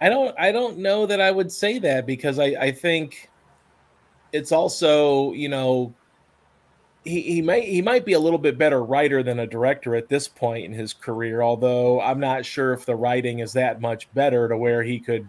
I 0.00 0.08
don't 0.08 0.38
I 0.38 0.52
don't 0.52 0.78
know 0.78 1.06
that 1.06 1.20
I 1.20 1.30
would 1.30 1.50
say 1.50 1.78
that 1.80 2.06
because 2.06 2.38
I 2.38 2.46
I 2.60 2.72
think 2.72 3.30
it's 4.32 4.52
also 4.52 5.32
you 5.32 5.48
know 5.48 5.94
he, 7.04 7.22
he 7.22 7.42
might 7.42 7.64
he 7.64 7.80
might 7.80 8.04
be 8.04 8.12
a 8.12 8.18
little 8.18 8.38
bit 8.38 8.58
better 8.58 8.84
writer 8.84 9.22
than 9.22 9.40
a 9.40 9.46
director 9.46 9.94
at 9.94 10.08
this 10.08 10.28
point 10.28 10.64
in 10.64 10.72
his 10.72 10.92
career 10.92 11.42
although 11.42 12.00
i'm 12.00 12.20
not 12.20 12.44
sure 12.44 12.72
if 12.72 12.84
the 12.84 12.94
writing 12.94 13.38
is 13.38 13.52
that 13.52 13.80
much 13.80 14.12
better 14.14 14.48
to 14.48 14.56
where 14.56 14.82
he 14.82 14.98
could 14.98 15.28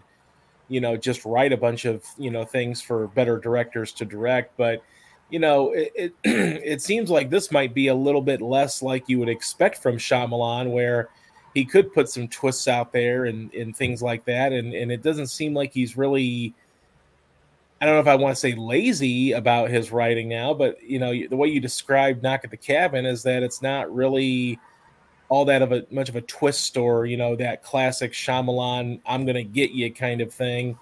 you 0.68 0.80
know 0.80 0.96
just 0.96 1.24
write 1.24 1.52
a 1.52 1.56
bunch 1.56 1.84
of 1.84 2.04
you 2.18 2.30
know 2.30 2.44
things 2.44 2.82
for 2.82 3.06
better 3.08 3.38
directors 3.38 3.92
to 3.92 4.04
direct 4.04 4.56
but 4.56 4.82
you 5.30 5.38
know, 5.38 5.72
it, 5.72 5.92
it, 5.94 6.14
it 6.24 6.82
seems 6.82 7.10
like 7.10 7.30
this 7.30 7.50
might 7.50 7.74
be 7.74 7.88
a 7.88 7.94
little 7.94 8.22
bit 8.22 8.40
less 8.40 8.82
like 8.82 9.08
you 9.08 9.18
would 9.18 9.28
expect 9.28 9.78
from 9.78 9.96
Shyamalan, 9.96 10.70
where 10.70 11.08
he 11.54 11.64
could 11.64 11.92
put 11.92 12.08
some 12.08 12.28
twists 12.28 12.68
out 12.68 12.92
there 12.92 13.24
and, 13.24 13.52
and 13.54 13.76
things 13.76 14.02
like 14.02 14.24
that. 14.24 14.52
And, 14.52 14.72
and 14.74 14.92
it 14.92 15.02
doesn't 15.02 15.28
seem 15.28 15.54
like 15.54 15.72
he's 15.72 15.96
really 15.96 16.54
I 17.80 17.86
don't 17.86 17.94
know 17.94 18.00
if 18.00 18.08
I 18.08 18.16
want 18.16 18.36
to 18.36 18.40
say 18.40 18.54
lazy 18.54 19.32
about 19.32 19.70
his 19.70 19.90
writing 19.90 20.28
now, 20.28 20.52
but 20.52 20.82
you 20.82 20.98
know, 20.98 21.12
the 21.12 21.36
way 21.36 21.48
you 21.48 21.60
describe 21.60 22.22
Knock 22.22 22.44
at 22.44 22.50
the 22.50 22.56
Cabin 22.58 23.06
is 23.06 23.22
that 23.22 23.42
it's 23.42 23.62
not 23.62 23.92
really 23.94 24.58
all 25.30 25.46
that 25.46 25.62
of 25.62 25.72
a 25.72 25.86
much 25.90 26.10
of 26.10 26.16
a 26.16 26.20
twist 26.20 26.76
or 26.76 27.06
you 27.06 27.16
know 27.16 27.36
that 27.36 27.62
classic 27.62 28.12
Shyamalan 28.12 29.00
"I'm 29.06 29.24
gonna 29.24 29.44
get 29.44 29.70
you" 29.70 29.90
kind 29.92 30.20
of 30.20 30.32
thing. 30.34 30.76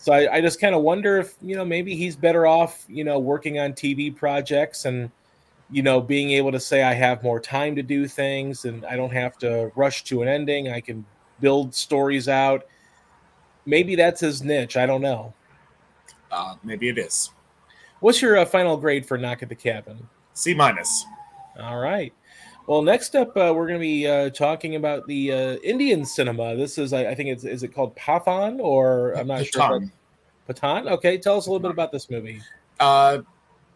So 0.00 0.14
I, 0.14 0.36
I 0.36 0.40
just 0.40 0.58
kind 0.58 0.74
of 0.74 0.80
wonder 0.80 1.18
if 1.18 1.34
you 1.42 1.54
know 1.54 1.64
maybe 1.64 1.94
he's 1.94 2.16
better 2.16 2.46
off 2.46 2.86
you 2.88 3.04
know 3.04 3.18
working 3.18 3.58
on 3.58 3.74
TV 3.74 4.14
projects 4.14 4.86
and 4.86 5.10
you 5.70 5.82
know 5.82 6.00
being 6.00 6.30
able 6.30 6.50
to 6.52 6.58
say 6.58 6.82
I 6.82 6.94
have 6.94 7.22
more 7.22 7.38
time 7.38 7.76
to 7.76 7.82
do 7.82 8.08
things 8.08 8.64
and 8.64 8.84
I 8.86 8.96
don't 8.96 9.12
have 9.12 9.36
to 9.38 9.70
rush 9.76 10.04
to 10.04 10.22
an 10.22 10.28
ending. 10.28 10.70
I 10.70 10.80
can 10.80 11.04
build 11.40 11.74
stories 11.74 12.28
out. 12.28 12.64
Maybe 13.66 13.94
that's 13.94 14.22
his 14.22 14.42
niche. 14.42 14.78
I 14.78 14.86
don't 14.86 15.02
know. 15.02 15.34
Uh, 16.32 16.54
maybe 16.64 16.88
it 16.88 16.96
is. 16.96 17.30
What's 18.00 18.22
your 18.22 18.38
uh, 18.38 18.46
final 18.46 18.78
grade 18.78 19.04
for 19.04 19.18
Knock 19.18 19.42
at 19.42 19.50
the 19.50 19.54
Cabin? 19.54 20.08
C 20.32 20.54
minus. 20.54 21.04
All 21.60 21.78
right. 21.78 22.14
Well, 22.70 22.82
next 22.82 23.16
up, 23.16 23.36
uh, 23.36 23.52
we're 23.52 23.66
going 23.66 23.80
to 23.80 23.84
be 23.84 24.06
uh, 24.06 24.30
talking 24.30 24.76
about 24.76 25.04
the 25.08 25.32
uh, 25.32 25.54
Indian 25.56 26.04
cinema. 26.04 26.54
This 26.54 26.78
is, 26.78 26.92
I, 26.92 27.06
I, 27.06 27.14
think, 27.16 27.30
it's 27.30 27.42
is 27.42 27.64
it 27.64 27.74
called 27.74 27.96
Pathaan 27.96 28.60
or 28.60 29.10
I'm 29.14 29.26
not 29.26 29.44
sure. 29.44 29.90
Pathaan. 30.48 30.88
Okay, 30.88 31.18
tell 31.18 31.36
us 31.36 31.48
a 31.48 31.50
little 31.50 31.58
bit 31.58 31.72
about 31.72 31.90
this 31.90 32.08
movie. 32.08 32.40
Uh, 32.78 33.22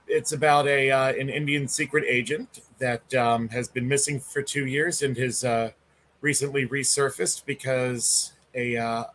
it's 0.06 0.30
about 0.30 0.68
a 0.68 0.92
uh, 0.92 1.08
an 1.08 1.28
Indian 1.28 1.66
secret 1.66 2.04
agent 2.06 2.60
that 2.78 3.12
um, 3.14 3.48
has 3.48 3.66
been 3.66 3.88
missing 3.88 4.20
for 4.20 4.42
two 4.42 4.66
years 4.66 5.02
and 5.02 5.16
has 5.16 5.42
uh, 5.42 5.72
recently 6.20 6.64
resurfaced 6.64 7.44
because 7.46 8.32
a, 8.54 8.76
a, 8.76 9.08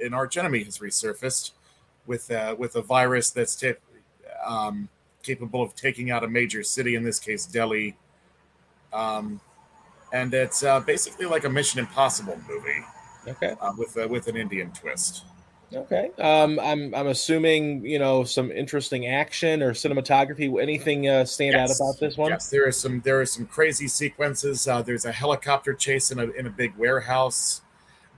an 0.00 0.14
arch 0.14 0.36
enemy 0.36 0.62
has 0.62 0.78
resurfaced 0.78 1.50
with 2.06 2.30
with 2.56 2.76
a 2.76 2.82
virus 2.82 3.30
that's 3.30 3.56
t- 3.56 3.72
um, 4.46 4.88
capable 5.24 5.60
of 5.60 5.74
taking 5.74 6.12
out 6.12 6.22
a 6.22 6.28
major 6.28 6.62
city. 6.62 6.94
In 6.94 7.02
this 7.02 7.18
case, 7.18 7.46
Delhi 7.46 7.96
um, 8.94 9.40
and 10.12 10.32
it's 10.32 10.62
uh, 10.62 10.80
basically 10.80 11.26
like 11.26 11.44
a 11.44 11.50
Mission 11.50 11.80
Impossible 11.80 12.38
movie. 12.48 12.84
Okay. 13.26 13.56
Uh, 13.60 13.72
with 13.76 13.96
uh, 13.96 14.06
with 14.08 14.28
an 14.28 14.36
Indian 14.36 14.70
twist. 14.72 15.24
Okay. 15.72 16.10
Um, 16.18 16.60
I'm 16.60 16.94
I'm 16.94 17.08
assuming 17.08 17.84
you 17.84 17.98
know 17.98 18.22
some 18.22 18.50
interesting 18.52 19.06
action 19.06 19.62
or 19.62 19.72
cinematography. 19.72 20.62
Anything 20.62 21.08
uh, 21.08 21.24
stand 21.24 21.54
yes. 21.54 21.80
out 21.80 21.84
about 21.84 22.00
this 22.00 22.16
one? 22.16 22.30
Yes, 22.30 22.48
there 22.50 22.66
are 22.66 22.72
some 22.72 23.00
there 23.00 23.20
are 23.20 23.26
some 23.26 23.46
crazy 23.46 23.88
sequences. 23.88 24.68
Uh, 24.68 24.82
there's 24.82 25.04
a 25.04 25.12
helicopter 25.12 25.74
chase 25.74 26.10
in 26.10 26.18
a 26.18 26.30
in 26.30 26.46
a 26.46 26.50
big 26.50 26.76
warehouse. 26.76 27.62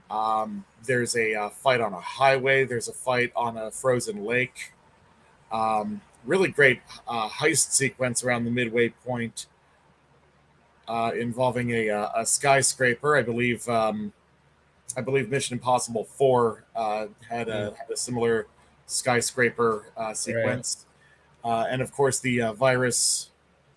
Um, 0.09 0.65
there's 0.85 1.15
a 1.15 1.33
uh, 1.33 1.49
fight 1.49 1.81
on 1.81 1.93
a 1.93 1.99
highway. 1.99 2.63
There's 2.65 2.87
a 2.87 2.93
fight 2.93 3.31
on 3.35 3.57
a 3.57 3.71
frozen 3.71 4.23
lake. 4.23 4.73
Um, 5.51 6.01
really 6.25 6.49
great 6.49 6.81
uh, 7.07 7.29
heist 7.29 7.71
sequence 7.71 8.23
around 8.23 8.45
the 8.45 8.51
midway 8.51 8.89
point 8.89 9.47
uh, 10.87 11.11
involving 11.17 11.71
a, 11.71 11.89
uh, 11.89 12.09
a, 12.15 12.25
skyscraper. 12.25 13.17
I 13.17 13.21
believe 13.21 13.67
um, 13.67 14.13
I 14.95 15.01
believe 15.01 15.29
Mission 15.29 15.55
Impossible 15.55 16.05
Four 16.05 16.63
uh, 16.75 17.07
had, 17.29 17.49
a, 17.49 17.73
had, 17.77 17.91
a, 17.91 17.97
similar 17.97 18.47
skyscraper 18.85 19.91
uh, 19.97 20.13
sequence, 20.13 20.85
right. 21.43 21.51
Uh, 21.51 21.67
and 21.69 21.81
of 21.81 21.91
course 21.91 22.19
the 22.19 22.41
uh, 22.41 22.53
virus. 22.53 23.31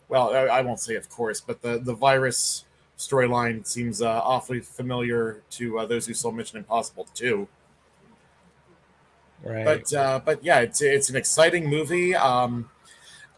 Well, 0.08 0.34
I, 0.34 0.58
I, 0.58 0.60
won't 0.62 0.80
say 0.80 0.94
of 0.94 1.08
course, 1.08 1.40
but 1.40 1.62
the 1.62 1.78
the 1.78 1.94
virus 1.94 2.64
storyline 2.98 3.66
seems 3.66 4.02
awfully 4.02 4.60
familiar 4.60 5.42
to 5.50 5.86
those 5.88 6.06
who 6.06 6.14
saw 6.14 6.30
Mission 6.30 6.58
Impossible 6.58 7.08
Two. 7.14 7.48
Right. 9.42 9.64
But 9.64 10.24
but 10.24 10.44
yeah, 10.44 10.60
it's 10.60 10.80
it's 10.80 11.10
an 11.10 11.16
exciting 11.16 11.68
movie. 11.68 12.14
Um, 12.14 12.70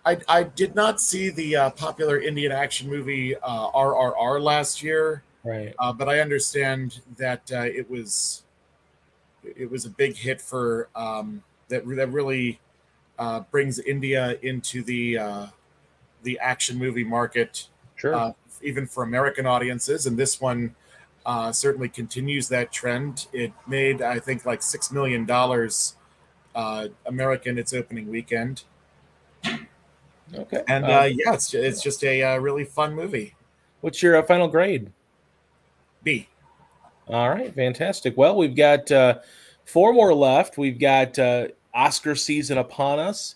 I, 0.04 0.18
I 0.28 0.42
did 0.42 0.74
not 0.74 1.00
see 1.00 1.30
the 1.30 1.56
uh, 1.56 1.70
popular 1.70 2.20
Indian 2.20 2.50
action 2.50 2.88
movie 2.88 3.36
uh, 3.36 3.70
RRR 3.70 4.40
last 4.40 4.82
year, 4.82 5.22
right? 5.44 5.74
Uh, 5.78 5.92
but 5.92 6.08
I 6.08 6.20
understand 6.20 7.00
that 7.18 7.50
uh, 7.52 7.62
it 7.62 7.88
was 7.88 8.42
it 9.44 9.70
was 9.70 9.84
a 9.86 9.90
big 9.90 10.16
hit 10.16 10.40
for 10.40 10.88
um, 10.96 11.42
that 11.68 11.86
that 11.86 12.10
really 12.10 12.60
uh, 13.18 13.40
brings 13.50 13.78
India 13.78 14.36
into 14.42 14.82
the 14.82 15.18
uh, 15.18 15.46
the 16.24 16.38
action 16.40 16.78
movie 16.78 17.04
market, 17.04 17.68
sure. 17.94 18.34
even 18.60 18.86
for 18.86 19.04
American 19.04 19.46
audiences. 19.46 20.06
And 20.06 20.16
this 20.16 20.40
one 20.40 20.74
certainly 21.52 21.88
continues 21.88 22.48
that 22.48 22.72
trend. 22.72 23.28
It 23.32 23.52
made 23.68 24.02
I 24.02 24.18
think 24.18 24.44
like 24.44 24.62
six 24.62 24.90
million 24.90 25.26
dollars 25.26 25.94
American 27.06 27.56
its 27.56 27.72
opening 27.72 28.10
weekend. 28.10 28.64
Okay. 30.34 30.62
And 30.68 30.84
uh, 30.84 31.00
uh, 31.00 31.02
yeah, 31.04 31.34
it's 31.34 31.50
just, 31.50 31.54
it's 31.54 31.82
just 31.82 32.04
a 32.04 32.22
uh, 32.22 32.36
really 32.38 32.64
fun 32.64 32.94
movie. 32.94 33.34
What's 33.80 34.02
your 34.02 34.16
uh, 34.16 34.22
final 34.22 34.48
grade? 34.48 34.90
B. 36.02 36.28
All 37.08 37.28
right, 37.28 37.54
fantastic. 37.54 38.16
Well, 38.16 38.36
we've 38.36 38.56
got 38.56 38.90
uh, 38.90 39.18
four 39.64 39.92
more 39.92 40.14
left. 40.14 40.56
We've 40.56 40.78
got 40.78 41.18
uh, 41.18 41.48
Oscar 41.74 42.14
season 42.14 42.58
upon 42.58 42.98
us. 42.98 43.34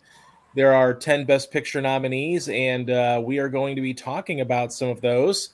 There 0.54 0.72
are 0.72 0.94
10 0.94 1.26
Best 1.26 1.50
Picture 1.50 1.82
nominees, 1.82 2.48
and 2.48 2.88
uh, 2.88 3.20
we 3.22 3.38
are 3.38 3.48
going 3.48 3.76
to 3.76 3.82
be 3.82 3.92
talking 3.92 4.40
about 4.40 4.72
some 4.72 4.88
of 4.88 5.00
those. 5.00 5.50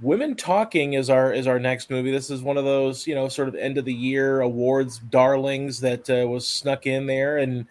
Women 0.00 0.34
Talking 0.34 0.94
is 0.94 1.10
our 1.10 1.32
is 1.32 1.46
our 1.46 1.58
next 1.58 1.90
movie. 1.90 2.10
This 2.10 2.30
is 2.30 2.40
one 2.40 2.56
of 2.56 2.64
those, 2.64 3.06
you 3.06 3.14
know, 3.14 3.28
sort 3.28 3.48
of 3.48 3.54
end 3.54 3.76
of 3.76 3.84
the 3.84 3.92
year 3.92 4.40
awards 4.40 4.98
darlings 4.98 5.80
that 5.80 6.08
uh, 6.08 6.26
was 6.26 6.48
snuck 6.48 6.86
in 6.86 7.06
there, 7.06 7.38
and 7.38 7.66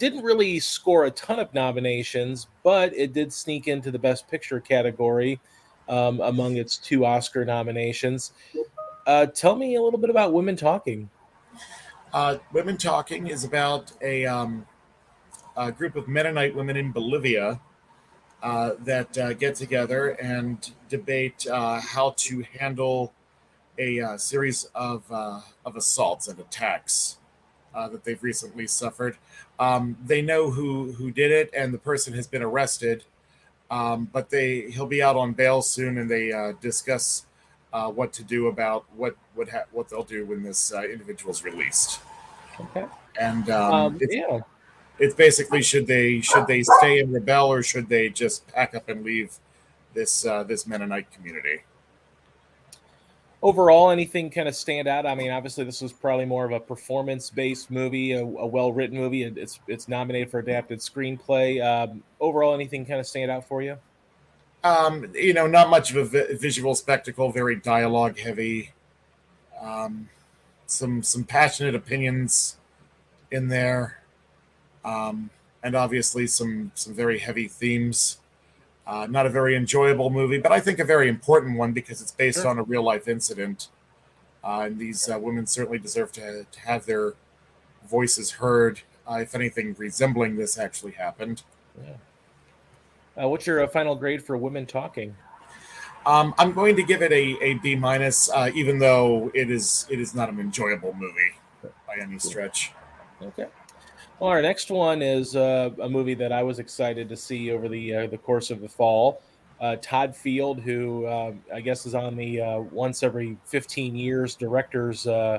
didn't 0.00 0.22
really 0.22 0.58
score 0.58 1.04
a 1.04 1.10
ton 1.10 1.38
of 1.38 1.52
nominations, 1.52 2.48
but 2.64 2.92
it 2.96 3.12
did 3.12 3.30
sneak 3.32 3.68
into 3.68 3.90
the 3.90 3.98
Best 3.98 4.26
Picture 4.28 4.58
category 4.58 5.38
um, 5.88 6.20
among 6.22 6.56
its 6.56 6.78
two 6.78 7.04
Oscar 7.04 7.44
nominations. 7.44 8.32
Uh, 9.06 9.26
tell 9.26 9.54
me 9.54 9.76
a 9.76 9.82
little 9.82 10.00
bit 10.00 10.08
about 10.08 10.32
Women 10.32 10.56
Talking. 10.56 11.10
Uh, 12.14 12.38
women 12.52 12.78
Talking 12.78 13.26
is 13.26 13.44
about 13.44 13.92
a, 14.00 14.24
um, 14.24 14.66
a, 15.56 15.70
group 15.70 15.94
of 15.96 16.08
Mennonite 16.08 16.56
women 16.56 16.76
in 16.76 16.92
Bolivia 16.92 17.60
uh, 18.42 18.72
that 18.80 19.16
uh, 19.18 19.34
get 19.34 19.54
together 19.54 20.10
and 20.12 20.72
debate 20.88 21.46
uh, 21.46 21.78
how 21.78 22.14
to 22.16 22.42
handle 22.58 23.12
a 23.78 24.00
uh, 24.00 24.16
series 24.16 24.64
of, 24.74 25.04
of 25.10 25.76
assaults 25.76 26.26
and 26.26 26.40
attacks 26.40 27.19
uh, 27.74 27.88
that 27.88 28.04
they've 28.04 28.22
recently 28.22 28.66
suffered. 28.66 29.16
Um, 29.58 29.96
they 30.04 30.22
know 30.22 30.50
who 30.50 30.92
who 30.92 31.10
did 31.10 31.30
it, 31.30 31.50
and 31.54 31.72
the 31.72 31.78
person 31.78 32.14
has 32.14 32.26
been 32.26 32.42
arrested. 32.42 33.04
Um, 33.70 34.08
but 34.12 34.30
they 34.30 34.70
he'll 34.70 34.86
be 34.86 35.02
out 35.02 35.16
on 35.16 35.32
bail 35.32 35.62
soon, 35.62 35.98
and 35.98 36.10
they 36.10 36.32
uh, 36.32 36.52
discuss 36.60 37.26
uh, 37.72 37.88
what 37.88 38.12
to 38.14 38.24
do 38.24 38.48
about 38.48 38.84
what 38.96 39.16
what 39.34 39.48
ha- 39.48 39.66
what 39.72 39.88
they'll 39.88 40.02
do 40.02 40.24
when 40.26 40.42
this 40.42 40.72
uh, 40.72 40.82
individual's 40.82 41.44
released. 41.44 42.00
Okay. 42.58 42.86
And 43.18 43.48
um, 43.50 43.72
um, 43.72 43.98
it's, 44.00 44.14
yeah, 44.14 44.40
it's 44.98 45.14
basically 45.14 45.62
should 45.62 45.86
they 45.86 46.20
should 46.20 46.46
they 46.46 46.62
stay 46.62 47.00
and 47.00 47.12
rebel 47.12 47.48
or 47.48 47.62
should 47.62 47.88
they 47.88 48.08
just 48.08 48.46
pack 48.48 48.74
up 48.74 48.88
and 48.88 49.04
leave 49.04 49.38
this 49.94 50.26
uh, 50.26 50.42
this 50.42 50.66
Mennonite 50.66 51.10
community? 51.12 51.62
Overall 53.42 53.90
anything 53.90 54.30
kind 54.30 54.48
of 54.48 54.54
stand 54.54 54.88
out? 54.88 55.06
I 55.06 55.14
mean 55.14 55.30
obviously 55.30 55.64
this 55.64 55.80
was 55.80 55.92
probably 55.92 56.24
more 56.24 56.44
of 56.44 56.52
a 56.52 56.60
performance 56.60 57.30
based 57.30 57.70
movie 57.70 58.12
a, 58.12 58.22
a 58.22 58.46
well 58.46 58.72
written 58.72 58.96
movie 58.96 59.22
it's 59.22 59.60
it's 59.66 59.88
nominated 59.88 60.30
for 60.30 60.38
adapted 60.38 60.80
screenplay. 60.80 61.64
Um, 61.64 62.02
overall 62.20 62.54
anything 62.54 62.84
kind 62.84 63.00
of 63.00 63.06
stand 63.06 63.30
out 63.30 63.46
for 63.46 63.62
you? 63.62 63.76
Um, 64.62 65.06
you 65.14 65.32
know 65.32 65.46
not 65.46 65.70
much 65.70 65.90
of 65.90 65.96
a 65.96 66.04
vi- 66.04 66.34
visual 66.34 66.74
spectacle 66.74 67.30
very 67.30 67.56
dialogue 67.56 68.18
heavy. 68.18 68.72
Um, 69.60 70.08
some 70.66 71.02
some 71.02 71.24
passionate 71.24 71.74
opinions 71.74 72.56
in 73.30 73.48
there. 73.48 73.98
Um, 74.84 75.30
and 75.62 75.74
obviously 75.74 76.26
some 76.26 76.72
some 76.74 76.94
very 76.94 77.18
heavy 77.18 77.48
themes 77.48 78.18
uh, 78.86 79.06
not 79.08 79.26
a 79.26 79.28
very 79.28 79.56
enjoyable 79.56 80.10
movie, 80.10 80.38
but 80.38 80.52
I 80.52 80.60
think 80.60 80.78
a 80.78 80.84
very 80.84 81.08
important 81.08 81.56
one 81.56 81.72
because 81.72 82.00
it's 82.00 82.12
based 82.12 82.42
sure. 82.42 82.48
on 82.48 82.58
a 82.58 82.62
real 82.62 82.82
life 82.82 83.08
incident. 83.08 83.68
Uh, 84.42 84.62
and 84.66 84.78
these 84.78 85.08
uh, 85.08 85.18
women 85.18 85.46
certainly 85.46 85.78
deserve 85.78 86.12
to, 86.12 86.46
to, 86.50 86.60
have 86.60 86.86
their 86.86 87.14
voices 87.88 88.32
heard. 88.32 88.80
Uh, 89.08 89.18
if 89.20 89.34
anything 89.34 89.74
resembling 89.76 90.36
this 90.36 90.56
actually 90.58 90.92
happened. 90.92 91.42
Yeah. 91.82 93.24
Uh, 93.24 93.28
what's 93.28 93.46
your 93.46 93.62
uh, 93.62 93.66
final 93.66 93.96
grade 93.96 94.22
for 94.22 94.36
Women 94.36 94.66
Talking? 94.66 95.16
Um, 96.06 96.32
I'm 96.38 96.52
going 96.52 96.76
to 96.76 96.82
give 96.82 97.02
it 97.02 97.12
a, 97.12 97.36
a 97.42 97.54
B 97.54 97.74
minus, 97.74 98.30
even 98.54 98.78
though 98.78 99.30
it 99.34 99.50
is 99.50 99.86
it 99.90 100.00
is 100.00 100.14
not 100.14 100.30
an 100.30 100.40
enjoyable 100.40 100.94
movie 100.94 101.32
by 101.86 101.96
any 102.00 102.18
stretch. 102.18 102.72
Okay. 103.20 103.46
Well, 104.20 104.28
our 104.28 104.42
next 104.42 104.70
one 104.70 105.00
is 105.00 105.34
uh, 105.34 105.70
a 105.80 105.88
movie 105.88 106.12
that 106.12 106.30
I 106.30 106.42
was 106.42 106.58
excited 106.58 107.08
to 107.08 107.16
see 107.16 107.50
over 107.52 107.70
the 107.70 107.94
uh, 107.94 108.06
the 108.06 108.18
course 108.18 108.50
of 108.50 108.60
the 108.60 108.68
fall. 108.68 109.22
Uh, 109.58 109.76
Todd 109.80 110.14
Field, 110.14 110.60
who 110.60 111.06
uh, 111.06 111.32
I 111.54 111.62
guess 111.62 111.86
is 111.86 111.94
on 111.94 112.16
the 112.16 112.38
uh, 112.42 112.60
once 112.60 113.02
every 113.02 113.38
15 113.46 113.96
years 113.96 114.34
directors 114.34 115.06
uh, 115.06 115.38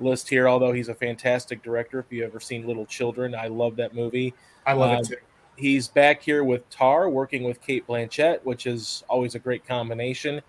list 0.00 0.28
here. 0.28 0.48
Although 0.48 0.72
he's 0.72 0.90
a 0.90 0.94
fantastic 0.94 1.62
director. 1.62 1.98
If 1.98 2.12
you 2.12 2.22
ever 2.22 2.40
seen 2.40 2.66
Little 2.66 2.84
Children, 2.84 3.34
I 3.34 3.46
love 3.46 3.74
that 3.76 3.94
movie. 3.94 4.34
I 4.66 4.74
love 4.74 4.90
um, 4.90 4.98
it 4.98 5.06
too. 5.06 5.16
He's 5.56 5.88
back 5.88 6.22
here 6.22 6.44
with 6.44 6.68
Tar, 6.68 7.08
working 7.08 7.42
with 7.44 7.62
Cate 7.62 7.86
Blanchett, 7.86 8.44
which 8.44 8.66
is 8.66 9.02
always 9.08 9.34
a 9.34 9.38
great 9.38 9.66
combination. 9.66 10.42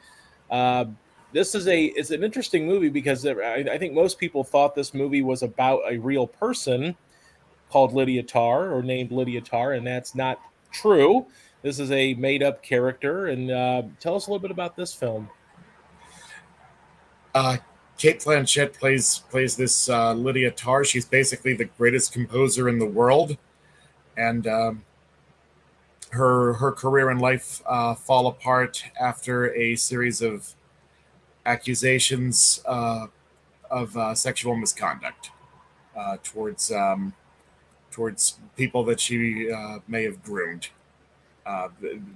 Uh, 0.49 0.85
this 1.31 1.55
is 1.55 1.69
a 1.69 1.85
it's 1.85 2.11
an 2.11 2.21
interesting 2.21 2.67
movie 2.67 2.89
because 2.89 3.25
I, 3.25 3.63
I, 3.71 3.77
think 3.77 3.93
most 3.93 4.19
people 4.19 4.43
thought 4.43 4.75
this 4.75 4.93
movie 4.93 5.21
was 5.21 5.41
about 5.41 5.81
a 5.89 5.97
real 5.97 6.27
person 6.27 6.97
called 7.71 7.93
Lydia 7.93 8.23
Tar 8.23 8.71
or 8.71 8.83
named 8.83 9.11
Lydia 9.11 9.41
Tar, 9.41 9.73
and 9.73 9.85
that's 9.85 10.13
not 10.13 10.39
true. 10.71 11.25
This 11.61 11.79
is 11.79 11.91
a 11.91 12.13
made 12.15 12.43
up 12.43 12.63
character. 12.63 13.27
And 13.27 13.51
uh, 13.51 13.83
tell 13.99 14.15
us 14.15 14.27
a 14.27 14.29
little 14.29 14.41
bit 14.41 14.51
about 14.51 14.75
this 14.75 14.93
film. 14.93 15.29
Uh, 17.33 17.57
Cate 17.97 18.19
Blanchett 18.19 18.73
plays 18.73 19.19
plays 19.29 19.55
this 19.55 19.87
uh, 19.87 20.13
Lydia 20.13 20.51
Tar. 20.51 20.83
She's 20.83 21.05
basically 21.05 21.53
the 21.53 21.65
greatest 21.65 22.11
composer 22.11 22.67
in 22.67 22.79
the 22.79 22.85
world, 22.85 23.37
and 24.17 24.47
um, 24.47 24.83
her 26.09 26.53
her 26.53 26.71
career 26.71 27.09
and 27.09 27.21
life 27.21 27.61
uh, 27.67 27.93
fall 27.93 28.27
apart 28.27 28.83
after 28.99 29.53
a 29.53 29.75
series 29.75 30.21
of 30.21 30.55
accusations 31.45 32.61
uh, 32.65 33.07
of 33.69 33.95
uh, 33.95 34.13
sexual 34.13 34.55
misconduct 34.55 35.31
uh, 35.95 36.17
towards 36.23 36.71
um, 36.71 37.13
towards 37.91 38.39
people 38.57 38.83
that 38.85 38.99
she 38.99 39.51
uh, 39.51 39.79
may 39.87 40.03
have 40.03 40.23
groomed, 40.23 40.69
uh, 41.45 41.69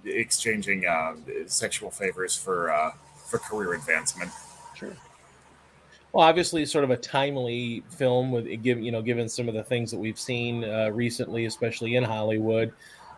exchanging 0.06 0.86
uh, 0.86 1.16
sexual 1.46 1.92
favors 1.92 2.36
for 2.36 2.94
for 3.28 3.40
career 3.40 3.74
advancement. 3.74 4.32
Sure. 4.76 4.94
Well, 6.14 6.26
obviously, 6.26 6.66
sort 6.66 6.84
of 6.86 6.92
a 6.92 6.98
timely 6.98 7.84
film 7.90 8.32
with 8.32 8.46
given 8.64 8.84
you 8.84 8.92
know 8.92 9.02
given 9.02 9.28
some 9.28 9.48
of 9.48 9.54
the 9.54 9.64
things 9.64 9.92
that 9.92 9.98
we've 9.98 10.20
seen 10.20 10.62
recently, 10.92 11.46
especially 11.46 11.96
in 11.96 12.04
Hollywood. 12.04 12.74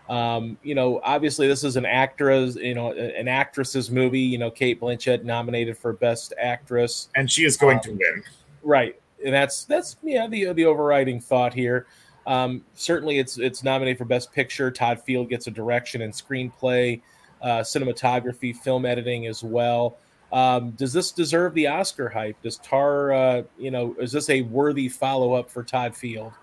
Um, 0.09 0.57
you 0.63 0.73
know, 0.73 1.01
obviously 1.03 1.47
this 1.47 1.63
is 1.63 1.75
an 1.75 1.85
actress, 1.85 2.55
you 2.55 2.73
know, 2.73 2.93
an 2.93 3.27
actress's 3.27 3.91
movie. 3.91 4.21
You 4.21 4.37
know, 4.37 4.49
Cate 4.49 4.79
Blanchett 4.79 5.23
nominated 5.23 5.77
for 5.77 5.93
Best 5.93 6.33
Actress, 6.39 7.09
and 7.15 7.29
she 7.29 7.43
is 7.43 7.57
going 7.57 7.77
um, 7.77 7.83
to 7.83 7.91
win. 7.91 8.23
Right, 8.63 8.99
and 9.23 9.33
that's 9.33 9.65
that's 9.65 9.97
yeah 10.03 10.27
the 10.27 10.53
the 10.53 10.65
overriding 10.65 11.19
thought 11.19 11.53
here. 11.53 11.87
Um, 12.27 12.63
certainly, 12.75 13.19
it's 13.19 13.39
it's 13.39 13.63
nominated 13.63 13.98
for 13.98 14.05
Best 14.05 14.31
Picture. 14.34 14.69
Todd 14.69 15.01
Field 15.01 15.29
gets 15.29 15.48
a 15.48 15.51
direction 15.51 16.01
and 16.01 16.13
screenplay, 16.13 17.01
uh, 17.41 17.60
cinematography, 17.60 18.55
film 18.55 18.86
editing 18.86 19.25
as 19.25 19.43
well. 19.43 19.98
Um, 20.34 20.72
does 20.72 20.91
this 20.91 21.12
deserve 21.12 21.53
the 21.53 21.67
Oscar 21.67 22.10
hype? 22.10 22.39
Does 22.41 22.57
Tar, 22.57 23.13
uh, 23.13 23.43
you 23.57 23.72
know, 23.72 23.96
is 23.98 24.12
this 24.12 24.29
a 24.29 24.41
worthy 24.41 24.89
follow 24.89 25.34
up 25.34 25.50
for 25.50 25.63
Todd 25.63 25.96
Field? 25.96 26.34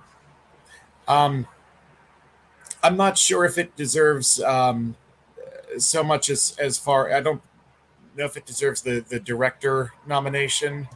Um, 1.06 1.46
I'm 2.82 2.96
not 2.96 3.18
sure 3.18 3.44
if 3.44 3.58
it 3.58 3.76
deserves 3.76 4.40
um, 4.40 4.96
so 5.76 6.02
much 6.02 6.30
as 6.30 6.56
as 6.58 6.78
far. 6.78 7.12
I 7.12 7.20
don't 7.20 7.42
know 8.16 8.24
if 8.24 8.38
it 8.38 8.46
deserves 8.46 8.80
the 8.80 9.04
the 9.06 9.20
director 9.20 9.92
nomination. 10.06 10.88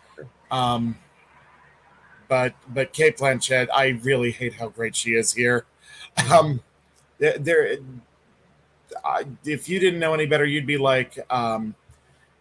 Um, 0.50 0.96
but 2.28 2.54
but 2.68 2.92
Cate 2.92 3.18
Blanchett, 3.18 3.68
I 3.74 3.98
really 4.02 4.30
hate 4.30 4.54
how 4.54 4.68
great 4.68 4.94
she 4.94 5.14
is 5.14 5.32
here. 5.32 5.64
Um, 6.30 6.60
there, 7.18 7.78
I, 9.04 9.24
if 9.44 9.68
you 9.68 9.78
didn't 9.78 10.00
know 10.00 10.14
any 10.14 10.26
better, 10.26 10.44
you'd 10.44 10.66
be 10.66 10.78
like, 10.78 11.18
um, 11.30 11.74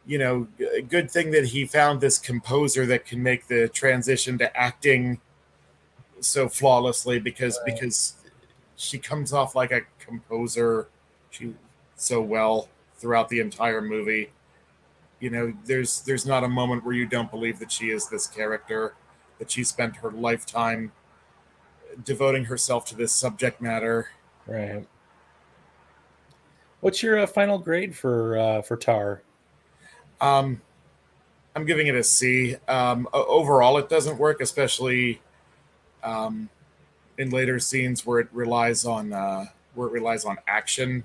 you 0.05 0.17
know, 0.17 0.47
good 0.89 1.09
thing 1.11 1.31
that 1.31 1.45
he 1.45 1.65
found 1.65 2.01
this 2.01 2.17
composer 2.17 2.85
that 2.87 3.05
can 3.05 3.21
make 3.21 3.47
the 3.47 3.67
transition 3.69 4.37
to 4.39 4.57
acting 4.57 5.19
so 6.19 6.49
flawlessly 6.49 7.19
because 7.19 7.59
right. 7.65 7.73
because 7.73 8.15
she 8.75 8.97
comes 8.97 9.33
off 9.33 9.55
like 9.55 9.71
a 9.71 9.81
composer 9.99 10.87
she 11.29 11.53
so 11.95 12.21
well 12.21 12.69
throughout 12.97 13.29
the 13.29 13.39
entire 13.39 13.81
movie 13.81 14.31
you 15.19 15.29
know 15.29 15.53
there's 15.65 16.01
there's 16.01 16.25
not 16.25 16.43
a 16.43 16.47
moment 16.47 16.83
where 16.83 16.95
you 16.95 17.05
don't 17.05 17.29
believe 17.31 17.59
that 17.59 17.71
she 17.71 17.89
is 17.89 18.07
this 18.09 18.27
character 18.27 18.95
that 19.39 19.51
she 19.51 19.63
spent 19.63 19.97
her 19.97 20.11
lifetime 20.11 20.91
devoting 22.03 22.45
herself 22.45 22.85
to 22.85 22.95
this 22.95 23.13
subject 23.13 23.61
matter 23.61 24.09
right 24.45 24.85
what's 26.81 27.01
your 27.01 27.19
uh, 27.19 27.27
final 27.27 27.57
grade 27.57 27.95
for 27.95 28.37
uh, 28.37 28.61
for 28.61 28.77
tar 28.77 29.21
um 30.21 30.61
i'm 31.55 31.65
giving 31.65 31.87
it 31.87 31.95
a 31.95 32.03
c 32.03 32.55
um 32.67 33.07
overall 33.13 33.77
it 33.77 33.89
doesn't 33.89 34.17
work 34.17 34.41
especially 34.41 35.21
um 36.03 36.49
in 37.17 37.29
later 37.29 37.59
scenes 37.59 38.05
where 38.05 38.19
it 38.19 38.27
relies 38.31 38.85
on 38.85 39.13
uh, 39.13 39.45
where 39.73 39.87
it 39.87 39.91
relies 39.91 40.25
on 40.25 40.37
action. 40.47 41.03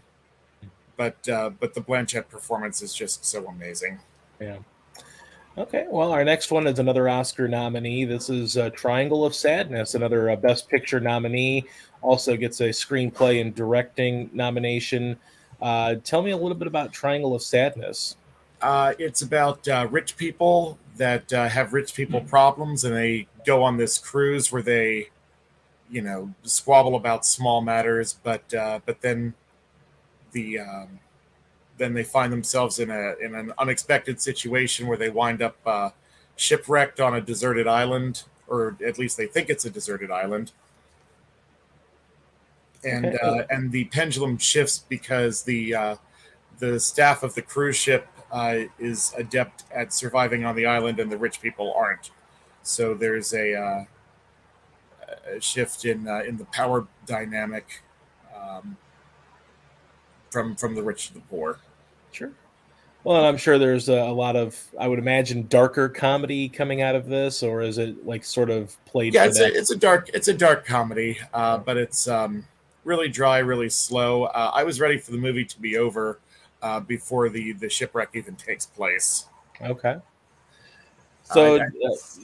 But 0.97 1.29
uh, 1.29 1.51
but 1.51 1.75
the 1.75 1.81
Blanchett 1.81 2.29
performance 2.29 2.83
is 2.83 2.95
just 2.95 3.25
so 3.25 3.47
amazing. 3.47 3.99
Yeah. 4.40 4.59
Okay, 5.58 5.86
well, 5.90 6.12
our 6.12 6.24
next 6.24 6.50
one 6.50 6.66
is 6.66 6.78
another 6.78 7.10
Oscar 7.10 7.46
nominee. 7.46 8.06
This 8.06 8.30
is 8.30 8.56
uh, 8.56 8.70
Triangle 8.70 9.22
of 9.22 9.34
Sadness, 9.34 9.94
another 9.94 10.30
uh, 10.30 10.36
Best 10.36 10.66
Picture 10.66 10.98
nominee. 10.98 11.66
Also 12.00 12.38
gets 12.38 12.60
a 12.60 12.70
screenplay 12.70 13.42
and 13.42 13.54
directing 13.54 14.30
nomination. 14.32 15.18
Uh, 15.60 15.96
tell 16.04 16.22
me 16.22 16.30
a 16.30 16.36
little 16.36 16.56
bit 16.56 16.68
about 16.68 16.90
Triangle 16.90 17.34
of 17.34 17.42
Sadness. 17.42 18.16
Uh, 18.62 18.94
it's 18.98 19.20
about 19.20 19.68
uh, 19.68 19.86
rich 19.90 20.16
people 20.16 20.78
that 20.96 21.30
uh, 21.34 21.50
have 21.50 21.74
rich 21.74 21.92
people 21.92 22.20
mm-hmm. 22.20 22.30
problems, 22.30 22.84
and 22.84 22.96
they 22.96 23.26
go 23.44 23.62
on 23.62 23.76
this 23.76 23.98
cruise 23.98 24.50
where 24.50 24.62
they 24.62 25.10
you 25.90 26.00
know 26.00 26.32
squabble 26.44 26.96
about 26.96 27.26
small 27.26 27.60
matters, 27.60 28.18
but 28.22 28.54
uh, 28.54 28.80
but 28.86 29.02
then 29.02 29.34
the 30.32 30.60
um, 30.60 30.98
then 31.78 31.94
they 31.94 32.04
find 32.04 32.32
themselves 32.32 32.78
in 32.78 32.90
a 32.90 33.14
in 33.20 33.35
an 33.35 33.52
unexpected 33.58 34.20
situation 34.20 34.87
where 34.87 34.96
they 34.96 35.11
wind 35.11 35.42
up 35.42 35.56
uh, 35.66 35.90
shipwrecked 36.37 37.00
on 37.00 37.14
a 37.14 37.20
deserted 37.20 37.66
island, 37.66 38.24
or 38.46 38.76
at 38.85 38.98
least 38.98 39.16
they 39.16 39.26
think 39.26 39.48
it's 39.48 39.64
a 39.64 39.70
deserted 39.70 40.11
island. 40.11 40.52
And 42.85 43.18
uh, 43.22 43.44
and 43.48 43.70
the 43.70 43.85
pendulum 43.85 44.38
shifts 44.38 44.78
because 44.78 45.42
the 45.42 45.74
uh, 45.74 45.96
the 46.58 46.80
staff 46.80 47.22
of 47.22 47.35
the 47.35 47.42
cruise 47.42 47.76
ship 47.76 48.08
uh, 48.32 48.61
is 48.78 49.14
adept 49.16 49.64
at 49.72 49.92
surviving 49.92 50.44
on 50.44 50.56
the 50.56 50.66
island, 50.66 50.98
and 50.98 51.11
the 51.11 51.18
rich 51.18 51.40
people 51.40 51.72
aren't. 51.76 52.11
So 52.62 52.94
there's 52.94 53.32
a 53.35 53.54
uh, 53.54 53.85
a 55.37 55.40
shift 55.40 55.85
in 55.85 56.08
uh, 56.08 56.22
in 56.26 56.37
the 56.37 56.44
power 56.46 56.87
dynamic 57.06 57.82
um, 58.37 58.76
from 60.33 60.57
from 60.57 60.75
the 60.75 60.83
rich 60.83 61.09
to 61.09 61.14
the 61.14 61.21
poor. 61.21 61.59
Sure. 62.11 62.33
Well, 63.05 63.16
and 63.16 63.27
I'm 63.27 63.37
sure 63.37 63.59
there's 63.59 63.88
a, 63.88 63.95
a, 63.95 64.12
lot 64.12 64.37
of, 64.37 64.57
I 64.79 64.87
would 64.87 65.01
imagine, 65.01 65.49
darker 65.49 65.88
comedy 65.88 66.49
coming 66.49 66.83
out 66.83 66.95
of 66.95 67.07
this, 67.07 67.42
or 67.42 67.61
is 67.61 67.79
it 67.79 68.07
like 68.07 68.25
sort 68.25 68.49
of 68.49 68.77
played? 68.85 69.12
Yeah, 69.14 69.25
it's 69.25 69.40
a, 69.40 69.47
it's 69.47 69.73
a 69.73 69.77
dark 69.77 70.09
it's 70.14 70.29
a 70.29 70.35
dark 70.35 70.64
comedy, 70.64 71.18
uh, 71.35 71.59
but 71.59 71.77
it's 71.77 72.07
um, 72.07 72.45
really 72.85 73.09
dry, 73.09 73.38
really 73.38 73.68
slow. 73.68 74.25
Uh, 74.25 74.53
I 74.55 74.62
was 74.62 74.81
ready 74.81 74.99
for 74.99 75.11
the 75.11 75.18
movie 75.18 75.45
to 75.45 75.61
be 75.61 75.79
over 75.79 76.21
uh, 76.62 76.81
before 76.81 77.29
the 77.29 77.53
the 77.53 77.68
shipwreck 77.68 78.11
even 78.14 78.37
takes 78.37 78.66
place. 78.66 79.27
Okay. 79.61 79.97
So, 81.25 81.57
uh, 81.57 81.66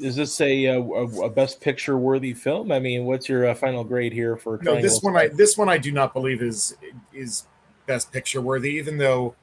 is 0.03 0.17
this 0.17 0.41
a, 0.41 0.67
a, 0.67 0.81
a, 0.81 1.31
best 1.31 1.61
picture 1.61 1.97
worthy 1.97 2.35
film? 2.35 2.71
I 2.73 2.79
mean, 2.79 3.05
what's 3.05 3.29
your 3.29 3.49
uh, 3.49 3.55
final 3.55 3.85
grade 3.85 4.13
here 4.13 4.37
for? 4.37 4.59
No, 4.63 4.81
this 4.83 5.01
one 5.03 5.17
I 5.17 5.29
this 5.29 5.57
one 5.57 5.69
I 5.69 5.79
do 5.79 5.93
not 5.93 6.13
believe 6.13 6.43
is 6.43 6.77
is 7.15 7.45
best 7.89 8.13
picture 8.13 8.41
worthy. 8.41 8.71
Even 8.75 8.99
though 8.99 9.35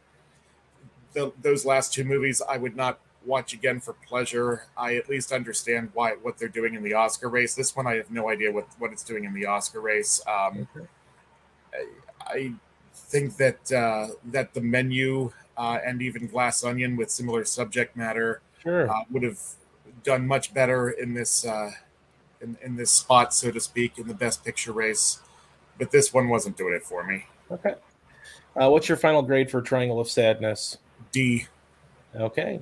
the, 1.13 1.34
those 1.41 1.65
last 1.65 1.93
two 1.93 2.03
movies 2.03 2.41
I 2.47 2.58
would 2.58 2.75
not 2.75 2.99
watch 3.25 3.53
again 3.53 3.79
for 3.79 3.93
pleasure. 3.93 4.67
I 4.77 4.95
at 4.95 5.10
least 5.10 5.31
understand 5.31 5.89
why 5.93 6.12
what 6.21 6.38
they're 6.38 6.47
doing 6.47 6.75
in 6.75 6.84
the 6.84 6.93
Oscar 6.93 7.29
race. 7.29 7.55
This 7.55 7.75
one 7.75 7.88
I 7.88 7.95
have 7.95 8.12
no 8.12 8.29
idea 8.29 8.51
what 8.51 8.67
what 8.77 8.91
it's 8.91 9.03
doing 9.03 9.23
in 9.23 9.34
the 9.34 9.45
Oscar 9.45 9.81
race. 9.81 10.21
Um, 10.27 10.67
okay. 10.75 10.88
I, 11.73 11.86
I, 12.27 12.53
think 12.93 13.36
that 13.36 13.71
uh, 13.71 14.08
that 14.25 14.53
the 14.53 14.62
menu 14.62 15.31
uh, 15.58 15.79
and 15.86 16.01
even 16.01 16.27
Glass 16.27 16.63
Onion 16.63 16.95
with 16.95 17.12
similar 17.12 17.43
subject 17.43 17.97
matter 17.97 18.41
sure. 18.63 18.89
uh, 18.89 19.03
would 19.12 19.23
have 19.23 19.39
done 20.03 20.25
much 20.25 20.53
better 20.53 20.89
in 20.89 21.13
this 21.13 21.45
uh, 21.45 21.71
in, 22.39 22.58
in 22.63 22.77
this 22.77 22.91
spot, 22.91 23.34
so 23.34 23.51
to 23.51 23.60
speak, 23.60 23.97
in 23.97 24.08
the 24.08 24.13
best 24.13 24.45
picture 24.45 24.71
race. 24.71 25.19
But 25.77 25.91
this 25.91 26.13
one 26.13 26.29
wasn't 26.29 26.55
doing 26.55 26.73
it 26.73 26.84
for 26.84 27.03
me. 27.03 27.25
Okay. 27.51 27.75
Uh, 28.59 28.69
what's 28.69 28.87
your 28.87 28.97
final 28.97 29.21
grade 29.21 29.51
for 29.51 29.61
Triangle 29.61 29.99
of 29.99 30.09
Sadness? 30.09 30.77
D. 31.11 31.45
Okay. 32.15 32.61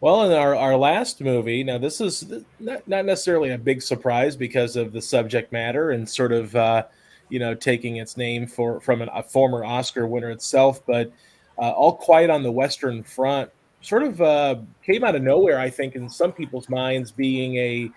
Well, 0.00 0.24
in 0.24 0.32
our, 0.32 0.54
our 0.54 0.76
last 0.76 1.20
movie, 1.20 1.64
now 1.64 1.78
this 1.78 2.00
is 2.00 2.30
not, 2.60 2.86
not 2.86 3.04
necessarily 3.04 3.50
a 3.50 3.58
big 3.58 3.82
surprise 3.82 4.36
because 4.36 4.76
of 4.76 4.92
the 4.92 5.00
subject 5.00 5.52
matter 5.52 5.90
and 5.90 6.08
sort 6.08 6.32
of, 6.32 6.54
uh, 6.54 6.84
you 7.28 7.38
know, 7.38 7.54
taking 7.54 7.96
its 7.96 8.16
name 8.16 8.46
for 8.46 8.80
from 8.80 9.02
an, 9.02 9.08
a 9.12 9.22
former 9.22 9.64
Oscar 9.64 10.06
winner 10.06 10.30
itself, 10.30 10.84
but 10.86 11.10
uh, 11.58 11.70
All 11.70 11.96
Quiet 11.96 12.30
on 12.30 12.42
the 12.42 12.52
Western 12.52 13.02
Front 13.02 13.50
sort 13.80 14.02
of 14.02 14.20
uh, 14.20 14.56
came 14.84 15.02
out 15.02 15.16
of 15.16 15.22
nowhere, 15.22 15.58
I 15.58 15.70
think, 15.70 15.96
in 15.96 16.08
some 16.08 16.32
people's 16.32 16.68
minds, 16.68 17.10
being 17.10 17.56
a 17.56 17.90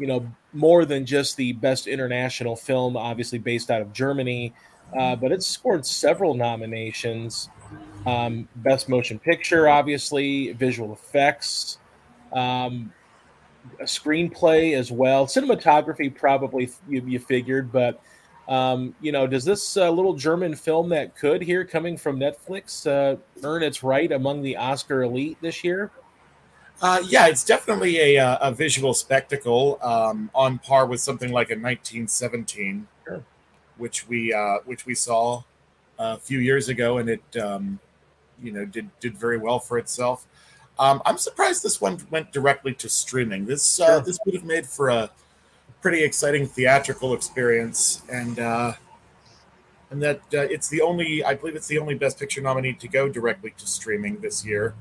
you 0.00 0.06
know, 0.06 0.26
more 0.54 0.86
than 0.86 1.04
just 1.04 1.36
the 1.36 1.52
best 1.52 1.86
international 1.86 2.56
film, 2.56 2.96
obviously 2.96 3.38
based 3.38 3.70
out 3.70 3.82
of 3.82 3.92
Germany, 3.92 4.52
uh, 4.98 5.16
but 5.16 5.32
it's 5.32 5.46
scored 5.46 5.86
several 5.86 6.34
nominations. 6.34 7.48
Um, 8.06 8.48
best 8.56 8.88
motion 8.88 9.18
picture, 9.18 9.68
obviously, 9.68 10.52
visual 10.52 10.92
effects, 10.92 11.78
um, 12.32 12.92
a 13.78 13.84
screenplay 13.84 14.76
as 14.76 14.90
well. 14.90 15.26
Cinematography, 15.26 16.14
probably 16.14 16.70
you, 16.88 17.02
you 17.06 17.18
figured, 17.18 17.70
but 17.70 18.00
um, 18.48 18.94
you 19.00 19.12
know, 19.12 19.28
does 19.28 19.44
this 19.44 19.76
uh, 19.76 19.90
little 19.90 20.14
German 20.14 20.56
film 20.56 20.88
that 20.88 21.14
could 21.14 21.40
here 21.40 21.64
coming 21.64 21.96
from 21.96 22.18
Netflix 22.18 22.84
uh, 22.84 23.16
earn 23.44 23.62
its 23.62 23.84
right 23.84 24.10
among 24.10 24.42
the 24.42 24.56
Oscar 24.56 25.04
elite 25.04 25.38
this 25.40 25.62
year? 25.62 25.92
Uh, 26.82 27.00
yeah, 27.06 27.26
it's 27.28 27.44
definitely 27.44 27.98
a, 27.98 28.18
uh, 28.18 28.48
a 28.48 28.52
visual 28.52 28.92
spectacle 28.92 29.78
um, 29.82 30.30
on 30.34 30.58
par 30.58 30.86
with 30.86 31.00
something 31.00 31.30
like 31.30 31.50
a 31.50 31.54
1917, 31.54 32.88
sure. 33.04 33.22
Which 33.80 34.06
we 34.08 34.32
uh, 34.32 34.58
which 34.64 34.86
we 34.86 34.94
saw 34.94 35.42
a 35.98 36.18
few 36.18 36.38
years 36.38 36.68
ago, 36.68 36.98
and 36.98 37.10
it 37.10 37.36
um, 37.36 37.78
you 38.42 38.52
know 38.52 38.64
did 38.64 38.88
did 39.00 39.16
very 39.16 39.38
well 39.38 39.58
for 39.58 39.78
itself. 39.78 40.26
Um, 40.78 41.02
I'm 41.04 41.18
surprised 41.18 41.62
this 41.62 41.80
one 41.80 41.98
went 42.10 42.32
directly 42.32 42.72
to 42.74 42.88
streaming. 42.88 43.46
This 43.46 43.80
uh, 43.80 43.86
sure. 43.86 44.00
this 44.00 44.18
would 44.24 44.34
have 44.34 44.44
made 44.44 44.66
for 44.66 44.88
a 44.88 45.10
pretty 45.82 46.02
exciting 46.02 46.46
theatrical 46.46 47.14
experience, 47.14 48.02
and 48.10 48.38
uh, 48.38 48.72
and 49.90 50.02
that 50.02 50.20
uh, 50.32 50.42
it's 50.42 50.68
the 50.68 50.80
only 50.80 51.24
I 51.24 51.34
believe 51.34 51.56
it's 51.56 51.68
the 51.68 51.78
only 51.78 51.94
Best 51.94 52.18
Picture 52.18 52.40
nominee 52.40 52.74
to 52.74 52.88
go 52.88 53.08
directly 53.08 53.52
to 53.58 53.66
streaming 53.66 54.20
this 54.20 54.44
year. 54.44 54.74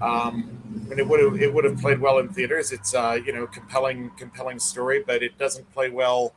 Um, 0.00 0.86
and 0.90 0.98
it 0.98 1.06
would 1.08 1.20
have 1.20 1.42
it 1.42 1.52
would 1.52 1.64
have 1.64 1.78
played 1.78 1.98
well 1.98 2.18
in 2.18 2.28
theaters. 2.28 2.70
It's 2.70 2.94
uh, 2.94 3.18
you 3.24 3.32
know 3.32 3.46
compelling 3.46 4.10
compelling 4.16 4.58
story, 4.60 5.02
but 5.04 5.22
it 5.22 5.36
doesn't 5.38 5.70
play 5.72 5.90
well, 5.90 6.34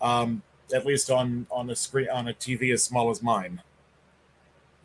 um, 0.00 0.42
at 0.72 0.86
least 0.86 1.10
on 1.10 1.46
on 1.50 1.70
a 1.70 1.76
screen 1.76 2.08
on 2.10 2.28
a 2.28 2.34
TV 2.34 2.72
as 2.72 2.82
small 2.82 3.10
as 3.10 3.22
mine. 3.22 3.62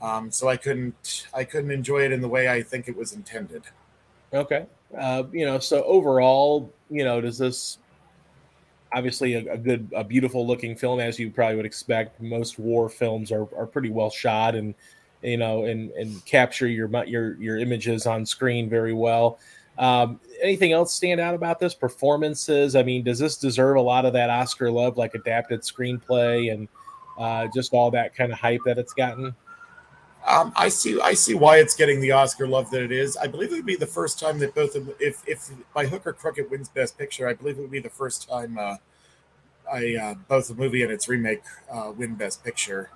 Um, 0.02 0.32
so 0.32 0.48
I 0.48 0.58
couldn't 0.58 1.28
I 1.34 1.44
couldn't 1.44 1.72
enjoy 1.72 2.00
it 2.06 2.12
in 2.12 2.22
the 2.22 2.28
way 2.28 2.50
I 2.50 2.62
think 2.62 2.88
it 2.88 2.96
was 2.96 3.14
intended. 3.14 3.64
Okay, 4.34 4.66
uh, 4.98 5.24
you 5.32 5.46
know, 5.46 5.60
so 5.60 5.84
overall, 5.84 6.72
you 6.90 7.04
know, 7.04 7.22
does 7.22 7.38
this 7.38 7.78
obviously 8.94 9.34
a, 9.34 9.54
a, 9.54 9.58
good, 9.58 9.92
a 9.94 10.04
beautiful 10.04 10.48
looking 10.48 10.76
film 10.76 11.00
as 11.00 11.20
you 11.20 11.30
probably 11.30 11.58
would 11.58 11.66
expect. 11.66 12.22
Most 12.22 12.58
war 12.58 12.88
films 12.88 13.32
are, 13.32 13.48
are 13.56 13.66
pretty 13.66 13.90
well 13.90 14.10
shot 14.10 14.56
and 14.56 14.74
you 15.22 15.38
know 15.38 15.66
and 15.66 15.92
and 15.92 16.24
capture 16.26 16.68
your 16.68 16.90
your 17.06 17.36
your 17.42 17.58
images 17.58 18.06
on 18.06 18.26
screen 18.26 18.70
very 18.70 18.94
well. 18.94 19.40
Um, 19.78 20.20
anything 20.42 20.72
else 20.72 20.94
stand 20.94 21.20
out 21.20 21.36
about 21.36 21.60
this 21.60 21.74
performances? 21.74 22.76
I 22.76 22.84
mean, 22.84 23.04
does 23.04 23.20
this 23.20 23.38
deserve 23.38 23.78
a 23.78 23.82
lot 23.82 24.06
of 24.06 24.14
that 24.14 24.30
Oscar 24.30 24.72
love, 24.72 24.98
like 24.98 25.16
adapted 25.16 25.62
screenplay 25.62 26.54
and 26.54 26.68
uh, 27.18 27.48
just 27.54 27.74
all 27.74 27.92
that 27.92 28.16
kind 28.16 28.32
of 28.32 28.40
hype 28.40 28.62
that 28.66 28.78
it's 28.78 28.94
gotten? 28.94 29.36
Um, 30.26 30.54
I 30.56 30.70
see. 30.70 31.00
I 31.02 31.14
see 31.14 31.36
why 31.36 31.58
it's 31.58 31.76
getting 31.76 32.02
the 32.02 32.12
Oscar 32.12 32.48
love 32.48 32.72
that 32.72 32.82
it 32.82 32.92
is. 32.92 33.16
I 33.16 33.28
believe 33.28 33.52
it 33.52 33.56
would 33.56 33.66
be 33.66 33.76
the 33.76 33.86
first 33.86 34.20
time 34.20 34.40
that 34.40 34.56
both, 34.56 34.76
of, 34.76 34.90
if 35.00 35.22
if 35.28 35.52
by 35.74 35.86
hook 35.86 36.08
or 36.08 36.14
crook 36.14 36.40
it 36.40 36.50
wins 36.50 36.68
Best 36.68 36.98
Picture, 36.98 37.28
I 37.28 37.34
believe 37.34 37.60
it 37.60 37.62
would 37.62 37.72
be 37.72 37.80
the 37.80 37.92
first 37.92 38.28
time 38.28 38.58
uh, 38.58 38.78
I 39.72 39.96
uh, 39.96 40.14
both 40.28 40.48
the 40.48 40.56
movie 40.56 40.82
and 40.82 40.92
its 40.92 41.08
remake 41.08 41.44
uh, 41.72 41.92
win 41.96 42.16
Best 42.16 42.44
Picture. 42.44 42.90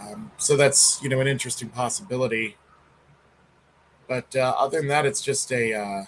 Um, 0.00 0.30
so 0.38 0.56
that's 0.56 1.02
you 1.02 1.08
know 1.08 1.20
an 1.20 1.26
interesting 1.26 1.68
possibility. 1.70 2.56
But 4.10 4.34
uh, 4.34 4.56
other 4.58 4.78
than 4.78 4.88
that, 4.88 5.06
it's 5.06 5.22
just 5.22 5.52
a 5.52 5.72
uh, 5.72 6.04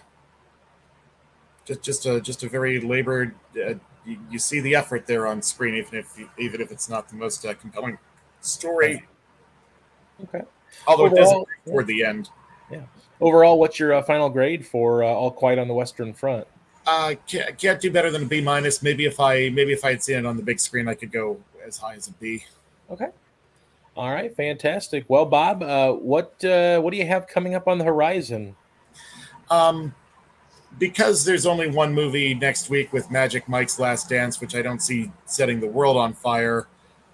just 1.65 1.83
just 1.83 2.05
a 2.05 2.21
just 2.21 2.43
a 2.43 2.49
very 2.49 2.81
labored. 2.81 3.33
Uh, 3.55 3.75
you, 4.05 4.19
you, 4.29 4.41
see 4.41 4.59
the 4.59 4.75
effort 4.75 5.07
there 5.07 5.29
on 5.29 5.41
screen, 5.41 5.77
even 5.77 6.01
if 6.01 6.19
even 6.37 6.61
if 6.61 6.73
it's 6.73 6.89
not 6.89 7.09
the 7.09 7.15
most 7.15 7.47
uh, 7.47 7.55
compelling 7.55 7.97
story. 8.41 9.05
Okay. 10.25 10.43
Although 10.89 11.05
Overall, 11.05 11.17
it 11.17 11.21
doesn't 11.21 11.47
toward 11.65 11.87
the 11.87 12.05
end. 12.05 12.29
Yeah. 12.73 12.81
Overall, 13.21 13.61
what's 13.61 13.79
your 13.79 13.95
uh, 13.95 14.03
final 14.03 14.29
grade 14.29 14.67
for 14.67 15.05
All 15.05 15.31
Quiet 15.31 15.61
on 15.61 15.69
the 15.69 15.75
Western 15.75 16.13
Front? 16.13 16.49
Uh, 16.85 17.15
can't, 17.29 17.57
can't 17.57 17.81
do 17.81 17.93
better 17.93 18.11
than 18.11 18.25
a 18.25 18.27
B 18.27 18.41
minus. 18.41 18.83
Maybe 18.83 19.05
if 19.05 19.21
I 19.21 19.49
maybe 19.51 19.73
if 19.73 19.85
I 19.85 19.91
had 19.91 20.03
seen 20.03 20.17
it 20.17 20.27
on 20.27 20.37
the 20.37 20.43
big 20.43 20.59
screen, 20.59 20.89
I 20.89 20.95
could 20.95 21.13
go 21.13 21.41
as 21.65 21.77
high 21.77 21.95
as 21.95 22.09
a 22.09 22.13
B. 22.15 22.45
Okay. 22.91 23.11
All 23.97 24.11
right, 24.11 24.35
fantastic. 24.35 25.05
Well, 25.09 25.27
Bob, 25.27 25.63
uh, 25.63 25.93
what 25.93 26.43
uh, 26.45 26.81
what 26.81 26.93
do 26.93 26.97
you 26.97 27.07
have 27.07 27.27
coming 27.27 27.55
up 27.55 27.69
on 27.69 27.79
the 27.79 27.85
horizon? 27.85 28.57
Um, 29.51 29.95
because 30.79 31.27
there's 31.27 31.45
only 31.45 31.69
one 31.69 31.93
movie 31.93 32.35
next 32.35 32.71
week 32.71 32.93
with 32.93 33.11
Magic 33.11 33.49
Mike's 33.49 33.79
Last 33.79 34.09
Dance, 34.09 34.41
which 34.41 34.55
I 34.55 34.63
don't 34.63 34.81
see 34.81 35.13
setting 35.27 35.61
the 35.61 35.67
world 35.67 35.99
on 35.99 36.15
fire. 36.15 36.69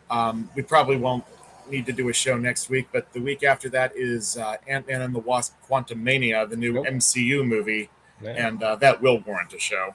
Um, 0.09 0.49
we 0.55 0.63
probably 0.63 0.97
won't 0.97 1.25
need 1.69 1.85
to 1.87 1.93
do 1.93 2.09
a 2.11 2.13
show 2.13 2.39
next 2.39 2.71
week, 2.71 2.89
but 2.93 3.13
the 3.13 3.21
week 3.21 3.43
after 3.43 3.69
that 3.71 3.93
is 3.97 4.37
uh, 4.37 4.57
Ant 4.69 4.87
Man 4.87 5.03
and 5.03 5.13
the 5.13 5.19
Wasp: 5.19 5.55
Quantumania, 5.69 6.49
the 6.49 6.57
new 6.57 6.75
nope. 6.75 6.87
MCU 6.87 7.45
movie, 7.45 7.91
and 8.25 8.63
uh, 8.63 8.77
that 8.77 9.03
will 9.03 9.19
warrant 9.27 9.53
a 9.53 9.59
show. 9.59 9.95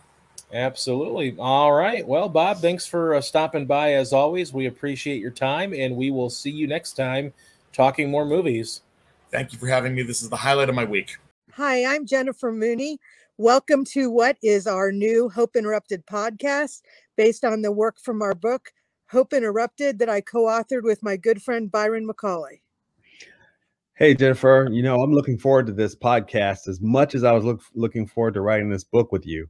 Absolutely. 0.51 1.35
All 1.39 1.73
right. 1.73 2.05
Well, 2.05 2.29
Bob, 2.29 2.59
thanks 2.59 2.85
for 2.85 3.15
uh, 3.15 3.21
stopping 3.21 3.65
by 3.65 3.93
as 3.93 4.13
always. 4.13 4.53
We 4.53 4.67
appreciate 4.67 5.19
your 5.19 5.31
time, 5.31 5.73
and 5.73 5.95
we 5.95 6.11
will 6.11 6.29
see 6.29 6.51
you 6.51 6.67
next 6.67 6.93
time 6.93 7.33
talking 7.71 8.11
more 8.11 8.25
movies. 8.25 8.81
Thank 9.31 9.51
you 9.51 9.57
for 9.57 9.67
having 9.67 9.95
me. 9.95 10.03
This 10.03 10.21
is 10.21 10.29
the 10.29 10.35
highlight 10.35 10.69
of 10.69 10.75
my 10.75 10.85
week. 10.85 11.17
Hi, 11.53 11.85
I'm 11.85 12.05
Jennifer 12.05 12.51
Mooney. 12.51 12.99
Welcome 13.39 13.83
to 13.85 14.11
what 14.11 14.37
is 14.43 14.67
our 14.67 14.91
new 14.91 15.27
Hope 15.27 15.55
Interrupted 15.55 16.05
podcast 16.05 16.83
based 17.15 17.43
on 17.43 17.63
the 17.63 17.71
work 17.71 17.99
from 17.99 18.21
our 18.21 18.35
book, 18.35 18.71
Hope 19.09 19.33
Interrupted, 19.33 19.97
that 19.99 20.09
I 20.09 20.21
co 20.21 20.43
authored 20.43 20.83
with 20.83 21.01
my 21.01 21.17
good 21.17 21.41
friend 21.41 21.71
Byron 21.71 22.07
McCauley. 22.07 22.61
Hey, 23.95 24.13
Jennifer, 24.13 24.67
you 24.71 24.83
know, 24.83 25.01
I'm 25.01 25.13
looking 25.13 25.39
forward 25.39 25.65
to 25.65 25.73
this 25.73 25.95
podcast 25.95 26.67
as 26.67 26.79
much 26.79 27.15
as 27.15 27.23
I 27.23 27.31
was 27.31 27.43
look, 27.43 27.61
looking 27.73 28.05
forward 28.05 28.35
to 28.35 28.41
writing 28.41 28.69
this 28.69 28.83
book 28.83 29.11
with 29.11 29.25
you 29.25 29.49